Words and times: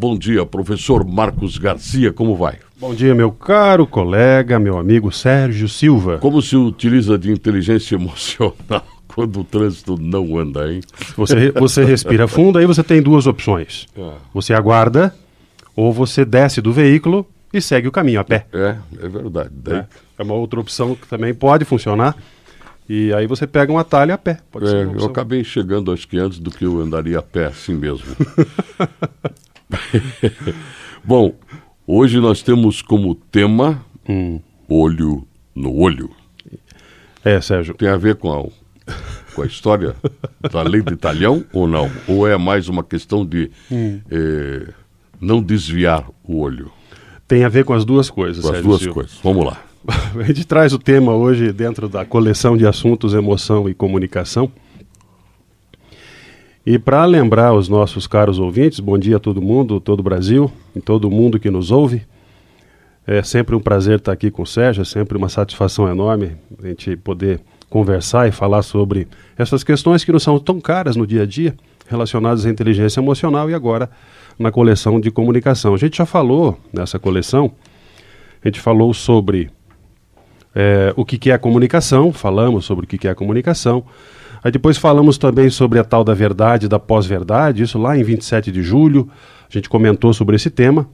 Bom 0.00 0.16
dia, 0.16 0.46
professor 0.46 1.04
Marcos 1.04 1.58
Garcia, 1.58 2.12
como 2.12 2.36
vai? 2.36 2.60
Bom 2.78 2.94
dia, 2.94 3.16
meu 3.16 3.32
caro 3.32 3.84
colega, 3.84 4.56
meu 4.56 4.78
amigo 4.78 5.10
Sérgio 5.10 5.68
Silva. 5.68 6.18
Como 6.18 6.40
se 6.40 6.54
utiliza 6.54 7.18
de 7.18 7.32
inteligência 7.32 7.96
emocional 7.98 8.86
quando 9.08 9.40
o 9.40 9.42
trânsito 9.42 10.00
não 10.00 10.38
anda, 10.38 10.72
hein? 10.72 10.82
Você, 11.16 11.50
você 11.50 11.84
respira 11.84 12.28
fundo, 12.28 12.60
aí 12.60 12.64
você 12.64 12.84
tem 12.84 13.02
duas 13.02 13.26
opções. 13.26 13.88
É. 13.96 14.12
Você 14.32 14.54
aguarda 14.54 15.12
ou 15.74 15.92
você 15.92 16.24
desce 16.24 16.60
do 16.60 16.72
veículo 16.72 17.26
e 17.52 17.60
segue 17.60 17.88
o 17.88 17.92
caminho 17.92 18.20
a 18.20 18.24
pé. 18.24 18.46
É, 18.52 18.76
é 19.02 19.08
verdade. 19.08 19.50
Daí... 19.52 19.84
É, 20.16 20.22
uma 20.22 20.34
outra 20.34 20.60
opção 20.60 20.94
que 20.94 21.08
também 21.08 21.34
pode 21.34 21.64
funcionar. 21.64 22.16
E 22.88 23.12
aí 23.12 23.26
você 23.26 23.48
pega 23.48 23.72
um 23.72 23.78
atalho 23.78 24.14
a 24.14 24.18
pé. 24.18 24.38
É, 24.62 25.02
eu 25.02 25.06
acabei 25.06 25.42
chegando, 25.42 25.90
acho 25.90 26.06
que 26.06 26.18
antes 26.18 26.38
do 26.38 26.52
que 26.52 26.64
eu 26.64 26.80
andaria 26.80 27.18
a 27.18 27.22
pé, 27.22 27.46
assim 27.46 27.74
mesmo. 27.74 28.06
Bom, 31.04 31.34
hoje 31.86 32.18
nós 32.20 32.42
temos 32.42 32.82
como 32.82 33.14
tema 33.14 33.84
hum. 34.08 34.40
olho 34.68 35.26
no 35.54 35.74
olho. 35.74 36.10
É, 37.24 37.40
Sérgio. 37.40 37.74
Tem 37.74 37.88
a 37.88 37.96
ver 37.96 38.16
com 38.16 38.32
a, 38.32 38.94
com 39.34 39.42
a 39.42 39.46
história 39.46 39.94
da 40.50 40.62
lei 40.62 40.82
de 40.82 40.96
talhão 40.96 41.44
ou 41.52 41.66
não? 41.66 41.90
Ou 42.06 42.26
é 42.26 42.36
mais 42.36 42.68
uma 42.68 42.82
questão 42.82 43.26
de 43.26 43.50
hum. 43.70 44.00
eh, 44.10 44.68
não 45.20 45.42
desviar 45.42 46.08
o 46.24 46.38
olho? 46.38 46.70
Tem 47.26 47.44
a 47.44 47.48
ver 47.48 47.64
com 47.64 47.74
as 47.74 47.84
duas 47.84 48.08
coisas, 48.08 48.42
Com 48.42 48.50
Sérgio 48.50 48.60
as 48.60 48.66
duas 48.66 48.80
Silva. 48.80 48.94
coisas. 48.94 49.18
Vamos 49.22 49.44
lá. 49.44 49.62
a 50.18 50.22
gente 50.24 50.46
traz 50.46 50.72
o 50.72 50.78
tema 50.78 51.14
hoje 51.14 51.52
dentro 51.52 51.88
da 51.88 52.04
coleção 52.04 52.56
de 52.56 52.66
assuntos 52.66 53.14
emoção 53.14 53.68
e 53.68 53.74
comunicação. 53.74 54.50
E 56.70 56.78
para 56.78 57.02
lembrar 57.06 57.54
os 57.54 57.66
nossos 57.66 58.06
caros 58.06 58.38
ouvintes, 58.38 58.78
bom 58.78 58.98
dia 58.98 59.16
a 59.16 59.18
todo 59.18 59.40
mundo, 59.40 59.80
todo 59.80 60.00
o 60.00 60.02
Brasil 60.02 60.52
e 60.76 60.80
todo 60.82 61.10
mundo 61.10 61.40
que 61.40 61.50
nos 61.50 61.70
ouve. 61.70 62.02
É 63.06 63.22
sempre 63.22 63.56
um 63.56 63.58
prazer 63.58 63.96
estar 63.96 64.12
aqui 64.12 64.30
com 64.30 64.42
o 64.42 64.46
Sérgio, 64.46 64.82
é 64.82 64.84
sempre 64.84 65.16
uma 65.16 65.30
satisfação 65.30 65.88
enorme 65.88 66.36
a 66.62 66.68
gente 66.68 66.94
poder 66.94 67.40
conversar 67.70 68.28
e 68.28 68.32
falar 68.32 68.60
sobre 68.60 69.08
essas 69.38 69.64
questões 69.64 70.04
que 70.04 70.12
não 70.12 70.18
são 70.18 70.38
tão 70.38 70.60
caras 70.60 70.94
no 70.94 71.06
dia 71.06 71.22
a 71.22 71.24
dia, 71.24 71.56
relacionadas 71.88 72.44
à 72.44 72.50
inteligência 72.50 73.00
emocional 73.00 73.48
e 73.48 73.54
agora 73.54 73.88
na 74.38 74.52
coleção 74.52 75.00
de 75.00 75.10
comunicação. 75.10 75.72
A 75.72 75.78
gente 75.78 75.96
já 75.96 76.04
falou 76.04 76.60
nessa 76.70 76.98
coleção, 76.98 77.50
a 78.44 78.46
gente 78.46 78.60
falou 78.60 78.92
sobre 78.92 79.50
é, 80.54 80.92
o 80.96 81.02
que, 81.02 81.16
que 81.16 81.30
é 81.30 81.32
a 81.32 81.38
comunicação, 81.38 82.12
falamos 82.12 82.66
sobre 82.66 82.84
o 82.84 82.86
que, 82.86 82.98
que 82.98 83.08
é 83.08 83.10
a 83.10 83.14
comunicação, 83.14 83.86
Aí 84.48 84.52
depois 84.52 84.78
falamos 84.78 85.18
também 85.18 85.50
sobre 85.50 85.78
a 85.78 85.84
tal 85.84 86.02
da 86.02 86.14
verdade, 86.14 86.68
da 86.68 86.78
pós-verdade, 86.78 87.64
isso 87.64 87.78
lá 87.78 87.98
em 87.98 88.02
27 88.02 88.50
de 88.50 88.62
julho, 88.62 89.06
a 89.46 89.52
gente 89.52 89.68
comentou 89.68 90.14
sobre 90.14 90.36
esse 90.36 90.48
tema. 90.48 90.88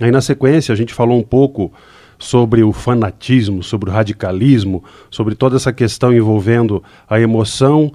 Aí 0.00 0.10
na 0.10 0.22
sequência 0.22 0.72
a 0.72 0.74
gente 0.76 0.94
falou 0.94 1.18
um 1.18 1.22
pouco 1.22 1.70
sobre 2.18 2.62
o 2.62 2.72
fanatismo, 2.72 3.62
sobre 3.62 3.90
o 3.90 3.92
radicalismo, 3.92 4.82
sobre 5.10 5.34
toda 5.34 5.56
essa 5.56 5.74
questão 5.74 6.10
envolvendo 6.10 6.82
a 7.06 7.20
emoção 7.20 7.92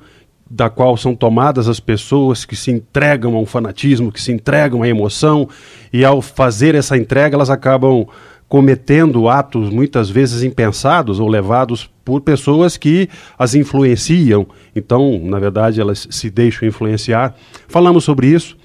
da 0.48 0.70
qual 0.70 0.96
são 0.96 1.16
tomadas 1.16 1.68
as 1.68 1.80
pessoas 1.80 2.46
que 2.46 2.56
se 2.56 2.70
entregam 2.70 3.36
a 3.36 3.40
um 3.40 3.46
fanatismo, 3.48 4.12
que 4.12 4.22
se 4.22 4.32
entregam 4.32 4.84
à 4.84 4.88
emoção, 4.88 5.50
e 5.92 6.06
ao 6.06 6.22
fazer 6.22 6.76
essa 6.76 6.96
entrega 6.96 7.36
elas 7.36 7.50
acabam 7.50 8.06
cometendo 8.48 9.28
atos 9.28 9.70
muitas 9.70 10.10
vezes 10.10 10.44
impensados 10.44 11.20
ou 11.20 11.28
levados 11.28 11.90
por 12.04 12.22
pessoas 12.22 12.78
que 12.78 13.10
as 13.38 13.56
influenciam. 13.56 14.46
Então, 14.76 15.20
na 15.24 15.40
verdade, 15.40 15.82
elas 15.82 16.08
se 16.12 16.30
deixam 16.30 16.68
influenciar. 16.68 17.36
Falamos 17.68 18.04
sobre 18.04 18.28
isso. 18.28 18.56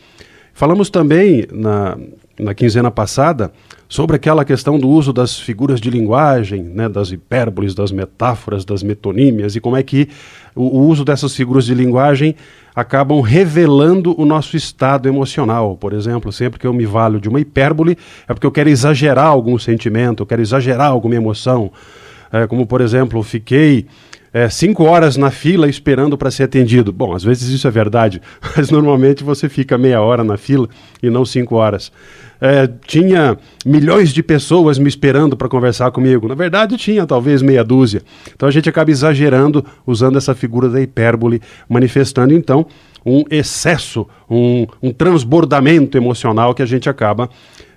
Falamos 0.53 0.91
também 0.91 1.47
na, 1.51 1.97
na 2.41 2.55
quinzena 2.55 2.91
passada 2.91 3.53
sobre 3.89 4.17
aquela 4.17 4.45
questão 4.45 4.79
do 4.79 4.89
uso 4.89 5.13
das 5.13 5.39
figuras 5.39 5.81
de 5.81 5.91
linguagem, 5.91 6.63
né, 6.63 6.89
das 6.89 7.11
hipérboles, 7.11 7.75
das 7.75 7.91
metáforas, 7.91 8.65
das 8.65 8.83
metonímias 8.83 9.57
e 9.57 9.61
como 9.61 9.77
é 9.77 9.83
que 9.83 10.09
o, 10.55 10.79
o 10.79 10.87
uso 10.87 11.05
dessas 11.05 11.35
figuras 11.35 11.65
de 11.65 11.75
linguagem 11.75 12.35
acabam 12.75 13.21
revelando 13.21 14.15
o 14.21 14.25
nosso 14.25 14.57
estado 14.57 15.09
emocional. 15.09 15.77
Por 15.77 15.93
exemplo, 15.93 16.33
sempre 16.33 16.59
que 16.59 16.67
eu 16.67 16.73
me 16.73 16.87
valho 16.87 17.21
de 17.21 17.29
uma 17.29 17.41
hipérbole 17.41 17.99
é 18.29 18.33
porque 18.33 18.47
eu 18.47 18.53
quero 18.53 18.69
exagerar 18.69 19.27
algum 19.27 19.59
sentimento, 19.59 20.23
eu 20.23 20.27
quero 20.27 20.41
exagerar 20.41 20.91
alguma 20.91 21.17
emoção. 21.17 21.71
É, 22.33 22.47
como, 22.47 22.65
por 22.65 22.81
exemplo, 22.81 23.21
fiquei 23.25 23.87
é, 24.33 24.49
cinco 24.49 24.85
horas 24.85 25.17
na 25.17 25.31
fila 25.31 25.69
esperando 25.69 26.17
para 26.17 26.31
ser 26.31 26.45
atendido. 26.45 26.93
Bom, 26.93 27.15
às 27.15 27.25
vezes 27.25 27.49
isso 27.49 27.67
é 27.67 27.71
verdade, 27.71 28.23
mas 28.57 28.71
normalmente 28.71 29.25
você 29.25 29.49
fica 29.49 29.77
meia 29.77 30.01
hora 30.01 30.23
na 30.23 30.37
fila 30.37 30.69
e 31.03 31.11
não 31.11 31.25
cinco 31.25 31.57
horas. 31.57 31.91
É, 32.41 32.67
tinha 32.87 33.37
milhões 33.67 34.11
de 34.13 34.23
pessoas 34.23 34.79
me 34.79 34.89
esperando 34.89 35.37
para 35.37 35.49
conversar 35.49 35.91
comigo. 35.91 36.27
Na 36.27 36.35
verdade, 36.35 36.77
tinha 36.77 37.07
talvez 37.07 37.43
meia 37.43 37.63
dúzia. 37.63 38.03
Então 38.35 38.49
a 38.49 38.53
gente 38.53 38.69
acaba 38.69 38.91
exagerando 38.91 39.65
usando 39.87 40.17
essa 40.17 40.35
figura 40.35 40.69
da 40.69 40.81
hipérbole, 40.81 41.43
manifestando 41.69 42.33
então 42.33 42.67
um 43.05 43.25
excesso, 43.31 44.07
um, 44.29 44.67
um 44.83 44.93
transbordamento 44.93 45.97
emocional 45.97 46.55
que 46.55 46.63
a 46.63 46.67
gente 46.67 46.89
acaba 46.89 47.29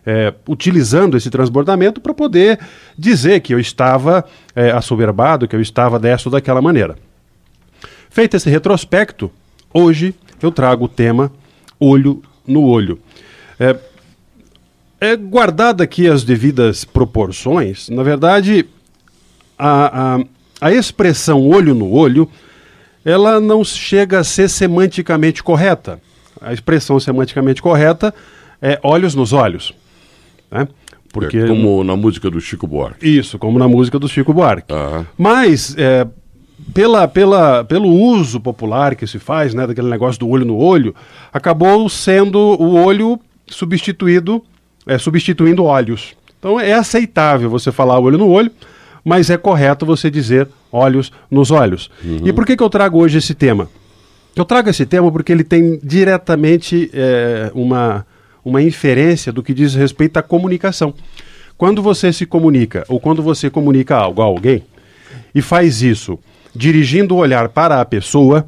é, 0.06 0.34
utilizando 0.48 1.16
esse 1.16 1.30
transbordamento 1.30 2.02
para 2.02 2.14
poder 2.14 2.60
dizer 2.98 3.40
que 3.40 3.54
eu 3.54 3.60
estava 3.60 4.26
é, 4.56 4.72
assoberbado, 4.72 5.48
que 5.48 5.56
eu 5.56 5.62
estava 5.62 6.00
dessa 6.00 6.28
ou 6.28 6.32
daquela 6.32 6.62
maneira. 6.62 6.96
Feito 8.10 8.36
esse 8.38 8.50
retrospecto, 8.50 9.32
hoje 9.74 10.14
eu 10.42 10.52
trago 10.52 10.86
o 10.86 10.90
tema 10.90 11.32
olho 11.80 12.22
no 12.46 12.64
olho. 12.64 13.00
É, 13.60 13.76
é 15.04 15.18
guardada 15.18 15.84
aqui 15.84 16.08
as 16.08 16.24
devidas 16.24 16.86
proporções, 16.86 17.90
na 17.90 18.04
verdade, 18.04 18.66
a, 19.60 20.16
a, 20.16 20.26
a 20.62 20.72
expressão 20.72 21.46
olho 21.46 21.76
no 21.76 21.92
olho, 21.92 22.30
ela 23.04 23.42
não 23.42 23.66
chega 23.66 24.20
a 24.20 24.24
ser 24.24 24.50
semanticamente 24.50 25.44
correta. 25.44 26.00
A 26.40 26.54
expressão 26.54 27.02
semanticamente 27.02 27.62
correta 27.62 28.14
é 28.62 28.80
olhos 28.82 29.14
nos 29.14 29.34
olhos. 29.34 29.74
Né? 30.50 30.70
Porque, 31.12 31.38
é 31.38 31.48
como 31.48 31.84
na 31.84 31.98
música 31.98 32.30
do 32.30 32.40
Chico 32.40 32.66
Buarque. 32.66 33.06
Isso, 33.06 33.38
como 33.38 33.60
na 33.60 33.68
música 33.68 34.00
do 34.00 34.08
Chico 34.08 34.34
Buarque. 34.34 34.72
Uhum. 34.72 35.06
Mas, 35.18 35.76
é, 35.78 36.08
pela, 36.74 37.10
pela, 37.10 37.66
pelo 37.66 37.90
uso 37.90 38.40
popular 38.40 38.96
que 38.96 39.06
se 39.06 39.20
faz, 39.20 39.54
né, 39.54 39.68
daquele 39.68 39.90
negócio 39.90 40.22
do 40.22 40.30
olho 40.30 40.46
no 40.46 40.58
olho, 40.58 40.96
acabou 41.34 41.90
sendo 41.90 42.40
o 42.40 42.82
olho 42.82 43.20
substituído, 43.48 44.42
é, 44.86 44.98
substituindo 44.98 45.64
olhos. 45.64 46.16
Então 46.40 46.60
é 46.60 46.74
aceitável 46.74 47.50
você 47.50 47.72
falar 47.72 48.00
olho 48.00 48.18
no 48.18 48.30
olho, 48.30 48.52
mas 49.04 49.30
é 49.30 49.38
correto 49.38 49.86
você 49.86 50.10
dizer 50.10 50.48
olhos 50.72 51.12
nos 51.30 51.52
olhos. 51.52 51.90
Uhum. 52.04 52.22
E 52.26 52.34
por 52.34 52.46
que, 52.46 52.56
que 52.56 52.64
eu 52.64 52.70
trago 52.70 53.00
hoje 53.00 53.18
esse 53.18 53.34
tema? 53.34 53.70
Eu 54.36 54.44
trago 54.46 54.70
esse 54.70 54.86
tema 54.86 55.12
porque 55.12 55.32
ele 55.32 55.44
tem 55.44 55.80
diretamente 55.84 56.90
é, 56.94 57.52
uma 57.54 58.06
uma 58.44 58.62
inferência 58.62 59.32
do 59.32 59.42
que 59.42 59.54
diz 59.54 59.74
respeito 59.74 60.18
à 60.18 60.22
comunicação. 60.22 60.94
Quando 61.58 61.82
você 61.82 62.12
se 62.12 62.26
comunica 62.26 62.84
ou 62.90 63.00
quando 63.00 63.24
você 63.24 63.50
comunica 63.50 63.96
algo 63.96 64.22
a 64.22 64.26
alguém 64.26 64.64
e 65.34 65.42
faz 65.42 65.82
isso 65.82 66.20
dirigindo 66.54 67.16
o 67.16 67.18
olhar 67.18 67.50
para 67.50 67.80
a 67.80 67.86
pessoa, 67.86 68.46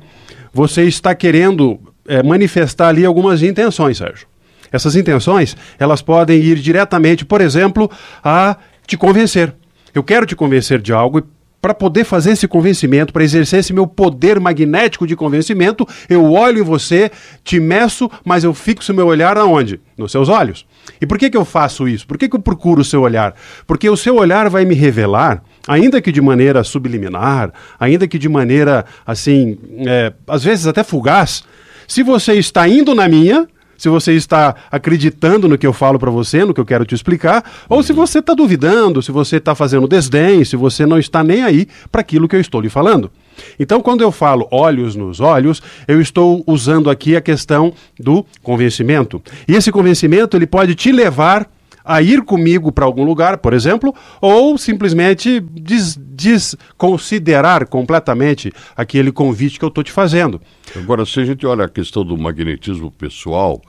você 0.54 0.84
está 0.84 1.16
querendo 1.16 1.80
é, 2.08 2.22
manifestar 2.22 2.90
ali 2.90 3.06
algumas 3.06 3.42
intenções, 3.42 3.98
Sérgio. 3.98 4.28
Essas 4.76 4.96
intenções, 4.96 5.56
elas 5.80 6.02
podem 6.02 6.40
ir 6.40 6.58
diretamente, 6.58 7.26
por 7.26 7.42
exemplo, 7.42 7.90
a 8.24 8.58
te 8.86 8.98
convencer. 8.98 9.54
Eu 9.94 10.04
quero 10.04 10.26
te 10.26 10.36
convencer 10.36 10.82
de 10.82 10.92
algo 10.92 11.20
e 11.20 11.24
para 11.66 11.74
poder 11.74 12.04
fazer 12.04 12.34
esse 12.34 12.48
convencimento, 12.48 13.12
para 13.12 13.24
exercer 13.24 13.60
esse 13.60 13.74
meu 13.74 13.88
poder 13.88 14.40
magnético 14.40 15.08
de 15.08 15.16
convencimento, 15.16 15.84
eu 16.08 16.32
olho 16.32 16.60
em 16.60 16.62
você, 16.62 17.10
te 17.44 17.60
meço, 17.60 18.08
mas 18.24 18.44
eu 18.44 18.54
fixo 18.54 18.94
meu 18.94 19.08
olhar 19.08 19.36
aonde? 19.36 19.80
Nos 19.98 20.12
seus 20.12 20.30
olhos. 20.30 20.64
E 21.02 21.08
por 21.08 21.18
que, 21.18 21.28
que 21.28 21.36
eu 21.36 21.44
faço 21.44 21.88
isso? 21.88 22.06
Por 22.06 22.20
que, 22.20 22.30
que 22.30 22.36
eu 22.36 22.40
procuro 22.40 22.82
o 22.82 22.86
seu 22.86 23.02
olhar? 23.02 23.34
Porque 23.66 23.90
o 23.90 23.98
seu 23.98 24.16
olhar 24.18 24.48
vai 24.48 24.64
me 24.64 24.76
revelar, 24.76 25.42
ainda 25.68 26.00
que 26.00 26.12
de 26.12 26.22
maneira 26.22 26.64
subliminar, 26.64 27.52
ainda 27.80 28.08
que 28.08 28.20
de 28.20 28.30
maneira, 28.30 28.86
assim, 29.04 29.58
é, 29.88 30.14
às 30.28 30.44
vezes 30.44 30.68
até 30.68 30.84
fugaz, 30.84 31.44
se 31.88 32.04
você 32.04 32.34
está 32.34 32.68
indo 32.68 32.94
na 32.94 33.08
minha, 33.10 33.48
se 33.78 33.90
você 33.90 34.14
está 34.14 34.56
acreditando 34.72 35.48
no 35.48 35.58
que 35.58 35.68
eu 35.68 35.74
falo 35.74 36.00
para 36.00 36.12
você, 36.12 36.46
no 36.46 36.54
que 36.54 36.60
eu 36.60 36.66
quero 36.66 36.86
te 36.86 36.96
explicar, 36.96 37.44
ou 37.68 37.84
se 37.84 37.94
você 37.94 38.20
está 38.20 38.34
duvidando, 38.34 39.02
se 39.02 39.12
você 39.12 39.38
está 39.38 39.56
fazendo 39.56 39.88
desdém, 39.88 40.44
se 40.44 40.56
você 40.56 40.86
não 40.86 40.98
está 40.98 41.24
nem 41.24 41.44
aí 41.44 41.68
para 41.92 42.02
aquilo 42.02 42.28
que 42.28 42.36
eu 42.36 42.42
estou 42.42 42.62
lhe 42.62 42.70
falando. 42.70 43.12
Então, 43.60 43.82
quando 43.82 44.02
eu 44.02 44.12
falo 44.12 44.48
olhos 44.52 44.96
nos 44.96 45.20
olhos, 45.20 45.62
eu 45.88 46.00
estou 46.00 46.44
usando 46.48 46.90
aqui 46.90 47.16
a 47.16 47.22
questão 47.22 47.74
do 48.00 48.26
convencimento. 48.42 49.22
E 49.48 49.54
esse 49.54 49.72
convencimento 49.72 50.38
ele 50.38 50.48
pode 50.48 50.76
te 50.76 50.92
levar 50.92 51.50
a 51.86 52.02
ir 52.02 52.24
comigo 52.24 52.72
para 52.72 52.84
algum 52.84 53.04
lugar, 53.04 53.38
por 53.38 53.54
exemplo, 53.54 53.94
ou 54.20 54.58
simplesmente 54.58 55.40
des 55.40 55.96
desconsiderar 56.16 57.68
completamente 57.68 58.52
aquele 58.76 59.12
convite 59.12 59.60
que 59.60 59.66
eu 59.66 59.70
estou 59.70 59.84
te 59.84 59.92
fazendo. 59.92 60.42
Agora, 60.80 61.06
se 61.06 61.20
a 61.20 61.26
gente 61.26 61.46
olha 61.46 61.66
a 61.66 61.70
questão 61.70 62.04
do 62.04 62.18
magnetismo 62.18 62.92
pessoal, 62.92 63.62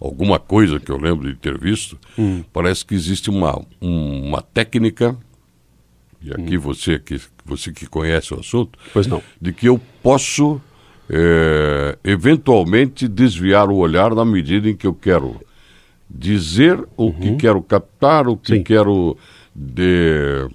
alguma 0.00 0.38
coisa 0.38 0.80
que 0.80 0.90
eu 0.90 0.98
lembro 0.98 1.28
de 1.28 1.34
ter 1.34 1.58
visto, 1.58 1.98
hum. 2.18 2.42
parece 2.52 2.84
que 2.84 2.94
existe 2.94 3.30
uma, 3.30 3.60
um, 3.80 4.28
uma 4.28 4.42
técnica, 4.42 5.16
e 6.22 6.32
aqui 6.32 6.56
hum. 6.56 6.60
você, 6.60 6.98
que, 6.98 7.20
você 7.44 7.72
que 7.72 7.86
conhece 7.86 8.34
o 8.34 8.40
assunto, 8.40 8.78
pois 8.92 9.06
não. 9.06 9.22
de 9.40 9.52
que 9.52 9.68
eu 9.68 9.80
posso 10.02 10.60
é, 11.08 11.98
eventualmente 12.04 13.06
desviar 13.06 13.68
o 13.68 13.76
olhar 13.76 14.14
na 14.14 14.24
medida 14.24 14.68
em 14.68 14.76
que 14.76 14.86
eu 14.86 14.94
quero 14.94 15.40
dizer 16.08 16.78
o 16.96 17.06
uhum. 17.06 17.12
que 17.12 17.36
quero 17.36 17.62
captar, 17.62 18.28
o 18.28 18.36
que 18.36 18.56
Sim. 18.56 18.62
quero 18.62 19.16
de, 19.54 20.48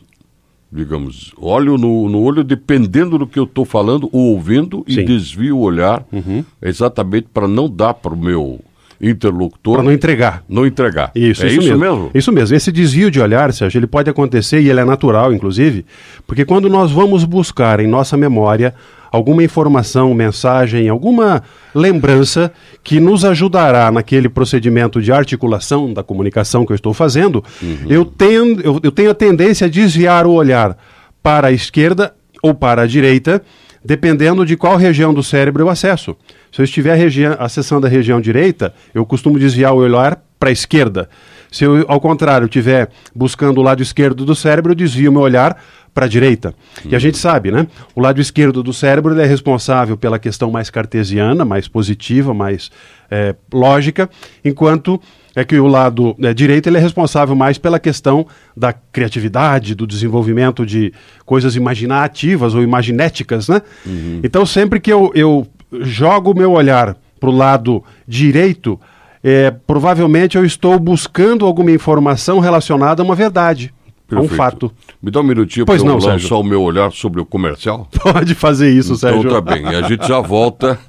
digamos, 0.72 1.34
olho 1.38 1.78
no, 1.78 2.08
no 2.08 2.22
olho 2.22 2.44
dependendo 2.44 3.18
do 3.18 3.26
que 3.26 3.40
eu 3.40 3.46
estou 3.46 3.66
falando 3.66 4.10
ou 4.12 4.34
ouvindo 4.34 4.86
Sim. 4.88 5.02
e 5.02 5.04
desvio 5.04 5.58
o 5.58 5.62
olhar 5.62 6.06
uhum. 6.12 6.44
exatamente 6.62 7.28
para 7.34 7.48
não 7.48 7.70
dar 7.70 7.96
para 7.96 8.14
o 8.14 8.18
meu 8.18 8.60
interlocutor. 9.02 9.76
Para 9.76 9.84
não 9.84 9.92
entregar. 9.92 10.44
Não 10.48 10.66
entregar. 10.66 11.12
Isso, 11.16 11.44
é 11.44 11.48
isso, 11.48 11.60
isso 11.60 11.70
mesmo. 11.70 11.80
mesmo. 11.80 12.12
Isso 12.14 12.32
mesmo. 12.32 12.56
Esse 12.56 12.72
desvio 12.72 13.10
de 13.10 13.20
olhar, 13.20 13.52
Sérgio, 13.54 13.80
ele 13.80 13.88
pode 13.88 14.10
acontecer 14.10 14.62
e 14.62 14.70
ele 14.70 14.80
é 14.80 14.86
natural, 14.86 15.34
inclusive, 15.34 15.86
porque 16.28 16.46
quando 16.46 16.70
nós 16.70 16.92
vamos 16.92 17.24
buscar 17.24 17.80
em 17.80 17.88
nossa 17.88 18.18
memória 18.18 18.74
alguma 19.12 19.44
informação, 19.44 20.14
mensagem, 20.14 20.90
alguma 20.90 21.44
lembrança 21.74 22.52
que 22.84 23.00
nos 23.00 23.26
ajudará 23.26 23.92
naquele 23.92 24.30
procedimento 24.30 25.02
de 25.02 25.12
articulação 25.12 25.94
da 25.94 26.04
comunicação 26.04 26.66
que 26.66 26.72
eu 26.72 26.76
estou 26.76 26.94
fazendo, 26.94 27.44
uhum. 27.62 27.86
eu, 27.88 28.06
tenho, 28.06 28.60
eu, 28.62 28.80
eu 28.84 28.92
tenho 28.92 29.12
a 29.12 29.16
tendência 29.16 29.68
a 29.68 29.70
desviar 29.70 30.26
o 30.26 30.32
olhar 30.32 30.78
para 31.22 31.48
a 31.48 31.52
esquerda 31.52 32.14
ou 32.42 32.54
para 32.54 32.84
a 32.84 32.88
direita, 32.88 33.42
dependendo 33.84 34.46
de 34.46 34.56
qual 34.56 34.78
região 34.78 35.14
do 35.14 35.24
cérebro 35.24 35.64
eu 35.64 35.70
acesso. 35.70 36.16
Se 36.52 36.62
eu 36.62 36.66
estiver 36.66 36.98
acessando 37.38 37.86
a 37.86 37.90
região 37.90 38.20
direita, 38.20 38.74
eu 38.94 39.06
costumo 39.06 39.40
desviar 39.40 39.74
o 39.74 39.78
olhar 39.78 40.22
para 40.40 40.50
a 40.50 40.52
esquerda. 40.54 41.10
Se 41.52 41.64
eu, 41.64 41.86
ao 41.88 42.00
contrário, 42.00 42.46
estiver 42.46 42.90
buscando 43.16 43.60
o 43.60 43.64
lado 43.64 43.82
esquerdo 43.82 44.26
do 44.26 44.36
cérebro, 44.36 44.72
eu 44.72 44.76
desvio 44.76 45.12
meu 45.12 45.22
olhar 45.22 45.58
para 45.94 46.06
a 46.06 46.08
direita. 46.08 46.54
Uhum. 46.84 46.92
E 46.92 46.96
a 46.96 47.00
gente 47.00 47.18
sabe, 47.18 47.52
né? 47.52 47.68
O 47.96 48.02
lado 48.02 48.22
esquerdo 48.22 48.62
do 48.62 48.72
cérebro 48.72 49.20
é 49.20 49.26
responsável 49.26 49.98
pela 49.98 50.20
questão 50.20 50.52
mais 50.52 50.70
cartesiana, 50.70 51.44
mais 51.44 51.68
positiva, 51.68 52.34
mais 52.34 52.72
é, 53.10 53.36
lógica, 53.52 54.10
enquanto 54.46 55.02
é 55.36 55.44
que 55.44 55.60
o 55.60 55.68
lado 55.68 56.16
é, 56.22 56.34
direito 56.34 56.68
ele 56.68 56.78
é 56.78 56.80
responsável 56.80 57.36
mais 57.36 57.58
pela 57.58 57.80
questão 57.80 58.26
da 58.56 58.74
criatividade, 58.74 59.76
do 59.76 59.88
desenvolvimento 59.88 60.66
de 60.66 60.94
coisas 61.26 61.56
imaginativas 61.56 62.54
ou 62.56 62.64
imaginéticas, 62.64 63.48
né? 63.48 63.62
Uhum. 63.86 64.22
Então 64.24 64.46
sempre 64.46 64.80
que 64.80 64.92
eu, 64.92 65.12
eu 65.16 65.48
jogo 65.82 66.32
o 66.32 66.36
meu 66.36 66.52
olhar 66.52 66.96
para 67.20 67.30
o 67.30 67.36
lado 67.36 67.84
direito, 68.08 68.80
é, 69.24 69.52
provavelmente 69.52 70.38
eu 70.38 70.46
estou 70.46 70.80
buscando 70.80 71.46
alguma 71.46 71.72
informação 71.72 72.40
relacionada 72.40 73.02
a 73.02 73.06
uma 73.06 73.16
verdade. 73.16 73.74
Perfeito. 74.10 74.34
Um 74.34 74.36
fato. 74.36 74.72
Me 75.02 75.12
dá 75.12 75.20
um 75.20 75.24
minutinho 75.24 75.68
para 75.68 75.76
eu 75.76 75.84
não, 75.84 75.94
lançar 75.94 76.20
Sérgio. 76.20 76.40
o 76.40 76.44
meu 76.44 76.64
olhar 76.64 76.92
sobre 76.92 77.22
o 77.22 77.26
comercial? 77.26 77.88
Pode 78.02 78.34
fazer 78.34 78.72
isso, 78.72 78.94
então, 78.94 78.98
Sérgio. 78.98 79.20
Então 79.20 79.42
tá 79.42 79.54
bem. 79.54 79.64
E 79.64 79.76
a 79.76 79.84
gente 79.84 80.08
já 80.08 80.20
volta. 80.20 80.80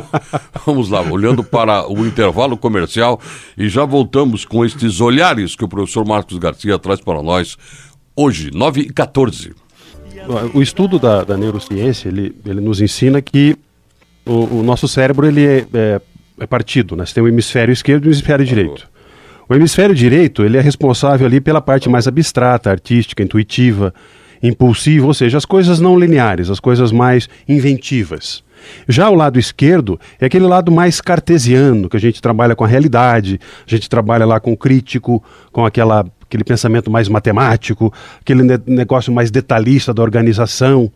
Vamos 0.64 0.88
lá, 0.88 1.02
olhando 1.02 1.44
para 1.44 1.86
o 1.86 2.06
intervalo 2.06 2.56
comercial 2.56 3.20
e 3.58 3.68
já 3.68 3.84
voltamos 3.84 4.46
com 4.46 4.64
estes 4.64 5.00
olhares 5.00 5.54
que 5.54 5.64
o 5.64 5.68
professor 5.68 6.06
Marcos 6.06 6.38
Garcia 6.38 6.78
traz 6.78 7.00
para 7.00 7.22
nós 7.22 7.58
hoje, 8.16 8.50
9 8.52 8.80
e 8.80 8.90
14. 8.90 9.52
O 10.54 10.62
estudo 10.62 10.98
da, 10.98 11.24
da 11.24 11.36
neurociência, 11.36 12.08
ele, 12.08 12.34
ele 12.46 12.60
nos 12.60 12.80
ensina 12.80 13.20
que 13.20 13.56
o, 14.24 14.60
o 14.60 14.62
nosso 14.62 14.86
cérebro 14.86 15.26
ele 15.26 15.44
é, 15.44 15.66
é, 15.74 16.00
é 16.42 16.46
partido, 16.46 16.96
né? 16.96 17.06
Você 17.06 17.14
tem 17.14 17.22
o 17.22 17.28
hemisfério 17.28 17.72
esquerdo 17.72 18.04
e 18.04 18.08
o 18.08 18.10
hemisfério 18.10 18.44
direito. 18.44 18.88
O 19.48 19.54
hemisfério 19.54 19.94
direito 19.94 20.44
ele 20.44 20.56
é 20.56 20.60
responsável 20.60 21.26
ali 21.26 21.40
pela 21.40 21.60
parte 21.60 21.88
mais 21.88 22.08
abstrata, 22.08 22.70
artística, 22.70 23.22
intuitiva, 23.22 23.94
impulsiva, 24.42 25.06
ou 25.06 25.14
seja, 25.14 25.38
as 25.38 25.44
coisas 25.44 25.78
não 25.78 25.98
lineares, 25.98 26.50
as 26.50 26.58
coisas 26.58 26.90
mais 26.90 27.28
inventivas. 27.48 28.42
Já 28.88 29.08
o 29.08 29.14
lado 29.14 29.38
esquerdo 29.38 29.98
é 30.20 30.26
aquele 30.26 30.46
lado 30.46 30.70
mais 30.72 31.00
cartesiano, 31.00 31.88
que 31.88 31.96
a 31.96 32.00
gente 32.00 32.20
trabalha 32.20 32.54
com 32.56 32.64
a 32.64 32.68
realidade, 32.68 33.40
a 33.66 33.70
gente 33.70 33.88
trabalha 33.88 34.24
lá 34.24 34.40
com 34.40 34.52
o 34.52 34.56
crítico, 34.56 35.22
com 35.52 35.64
aquela, 35.64 36.04
aquele 36.22 36.44
pensamento 36.44 36.90
mais 36.90 37.08
matemático, 37.08 37.92
aquele 38.20 38.42
ne 38.42 38.58
negócio 38.66 39.12
mais 39.12 39.30
detalhista 39.30 39.92
da 39.92 40.02
organização. 40.02 40.90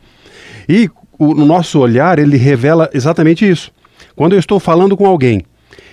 E 0.68 0.88
o, 1.18 1.26
o 1.26 1.46
nosso 1.46 1.78
olhar, 1.78 2.18
ele 2.18 2.36
revela 2.36 2.88
exatamente 2.92 3.48
isso. 3.48 3.70
Quando 4.16 4.32
eu 4.32 4.38
estou 4.38 4.58
falando 4.58 4.96
com 4.96 5.06
alguém 5.06 5.42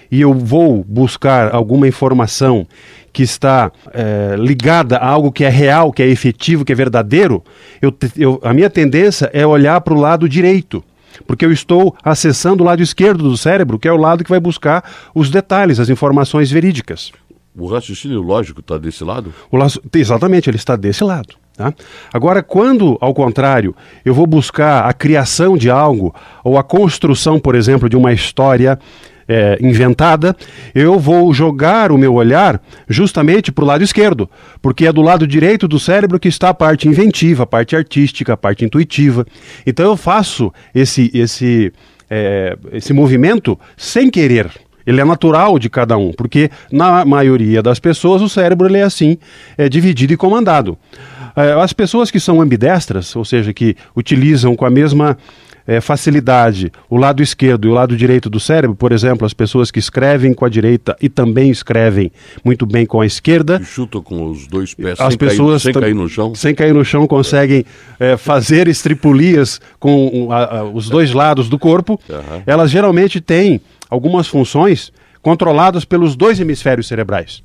e 0.10 0.22
eu 0.22 0.34
vou 0.34 0.84
buscar 0.88 1.54
alguma 1.54 1.88
informação 1.88 2.66
que 3.12 3.22
está 3.22 3.70
é, 3.94 4.36
ligada 4.38 4.98
a 4.98 5.08
algo 5.08 5.32
que 5.32 5.44
é 5.44 5.50
real, 5.50 5.92
que 5.92 6.02
é 6.02 6.08
efetivo, 6.08 6.64
que 6.64 6.72
é 6.72 6.76
verdadeiro, 6.76 7.44
eu, 7.82 7.94
eu, 8.18 8.40
a 8.42 8.54
minha 8.54 8.70
tendência 8.70 9.30
é 9.34 9.46
olhar 9.46 9.80
para 9.82 9.94
o 9.94 10.00
lado 10.00 10.28
direito. 10.30 10.84
Porque 11.28 11.46
eu 11.46 11.52
estou 11.52 11.96
acessando 12.04 12.64
o 12.64 12.66
lado 12.66 12.82
esquerdo 12.82 13.30
do 13.30 13.38
cérebro, 13.38 13.78
que 13.78 13.88
é 13.88 13.92
o 13.92 13.98
lado 13.98 14.24
que 14.24 14.30
vai 14.30 14.40
buscar 14.40 14.84
os 15.14 15.30
detalhes, 15.30 15.80
as 15.80 15.90
informações 15.90 16.50
verídicas. 16.50 17.12
O 17.56 17.68
raciocínio 17.68 18.22
lógico 18.22 18.62
está 18.62 18.80
desse 18.80 19.04
lado? 19.04 19.32
Laço, 19.52 19.80
exatamente, 19.94 20.50
ele 20.50 20.58
está 20.58 20.76
desse 20.76 21.04
lado. 21.04 21.36
Tá? 21.56 21.74
Agora, 22.12 22.42
quando, 22.42 22.98
ao 23.00 23.14
contrário, 23.14 23.76
eu 24.04 24.14
vou 24.14 24.26
buscar 24.26 24.86
a 24.86 24.94
criação 24.94 25.56
de 25.56 25.70
algo, 25.70 26.14
ou 26.44 26.58
a 26.58 26.64
construção, 26.64 27.40
por 27.40 27.54
exemplo, 27.54 27.88
de 27.88 27.96
uma 27.96 28.12
história 28.12 28.80
é, 29.28 29.58
inventada, 29.62 30.36
eu 30.74 31.00
vou 31.00 31.34
jogar 31.34 31.92
o 31.92 31.98
meu 31.98 32.14
olhar 32.14 32.62
justamente 32.88 33.52
para 33.52 33.64
o 33.64 33.68
lado 33.68 33.84
esquerdo, 33.84 34.30
porque 34.62 34.88
é 34.88 34.92
do 34.92 35.02
lado 35.02 35.28
direito 35.28 35.68
do 35.68 35.80
cérebro 35.80 36.20
que 36.20 36.28
está 36.28 36.50
a 36.50 36.54
parte 36.54 36.88
inventiva, 36.88 37.44
a 37.44 37.48
parte 37.48 37.76
artística, 37.76 38.34
a 38.34 38.38
parte 38.38 38.66
intuitiva. 38.66 39.26
Então 39.66 39.86
eu 39.86 39.98
faço 39.98 40.52
esse, 40.74 41.12
esse, 41.14 41.72
é, 42.10 42.58
esse 42.72 42.94
movimento 42.94 43.60
sem 43.78 44.10
querer. 44.10 44.50
Ele 44.86 45.00
é 45.00 45.06
natural 45.06 45.58
de 45.58 45.70
cada 45.70 45.98
um, 45.98 46.12
porque 46.12 46.50
na 46.70 47.06
maioria 47.06 47.64
das 47.64 47.80
pessoas 47.80 48.22
o 48.22 48.28
cérebro 48.28 48.68
ele 48.68 48.80
é 48.80 48.84
assim, 48.84 49.18
é 49.58 49.70
dividido 49.70 50.12
e 50.12 50.18
comandado. 50.18 50.78
É, 51.36 51.54
as 51.54 51.74
pessoas 51.74 52.12
que 52.12 52.20
são 52.20 52.42
ambidestras, 52.42 53.16
ou 53.16 53.26
seja, 53.26 53.54
que 53.54 53.76
utilizam 53.96 54.56
com 54.56 54.66
a 54.66 54.70
mesma 54.70 55.18
é, 55.66 55.80
facilidade 55.80 56.72
o 56.90 56.98
lado 56.98 57.24
esquerdo 57.24 57.68
e 57.68 57.72
o 57.72 57.74
lado 57.74 57.96
direito 57.96 58.30
do 58.30 58.40
cérebro, 58.40 58.76
por 58.76 58.92
exemplo, 58.92 59.26
as 59.26 59.34
pessoas 59.34 59.72
que 59.72 59.80
escrevem 59.80 60.34
com 60.34 60.46
a 60.46 60.50
direita 60.50 60.96
e 61.02 61.10
também 61.10 61.50
escrevem 61.50 62.12
muito 62.44 62.66
bem 62.66 62.86
com 62.86 63.02
a 63.02 63.06
esquerda. 63.06 63.60
Que 63.60 63.66
chutam 63.66 64.02
com 64.02 64.30
os 64.30 64.48
dois 64.48 64.74
pés 64.74 65.00
as 65.00 65.10
sem, 65.10 65.18
pessoas 65.18 65.64
cair, 65.64 65.74
sem 65.74 65.82
cair 65.82 65.96
no 65.96 66.10
chão. 66.10 66.36
Sem 66.36 66.56
cair 66.56 66.74
no 66.74 66.86
chão 66.86 67.08
conseguem 67.08 67.66
é, 68.00 68.18
fazer 68.18 68.68
estripulias 68.68 69.62
com 69.80 70.30
a, 70.32 70.60
a, 70.60 70.64
os 70.64 70.90
dois 70.90 71.14
lados 71.14 71.50
do 71.50 71.58
corpo. 71.58 72.00
Uhum. 72.10 72.42
Elas 72.46 72.70
geralmente 72.70 73.22
têm 73.22 73.62
algumas 73.90 74.28
funções 74.28 74.92
controladas 75.22 75.86
pelos 75.86 76.16
dois 76.16 76.40
hemisférios 76.40 76.88
cerebrais. 76.88 77.42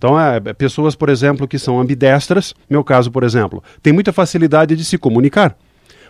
Então, 0.00 0.18
é, 0.18 0.40
pessoas, 0.54 0.94
por 0.94 1.10
exemplo, 1.10 1.46
que 1.46 1.58
são 1.58 1.78
ambidestras, 1.78 2.54
meu 2.70 2.82
caso, 2.82 3.10
por 3.10 3.22
exemplo, 3.22 3.62
tem 3.82 3.92
muita 3.92 4.14
facilidade 4.14 4.74
de 4.74 4.82
se 4.82 4.96
comunicar. 4.96 5.54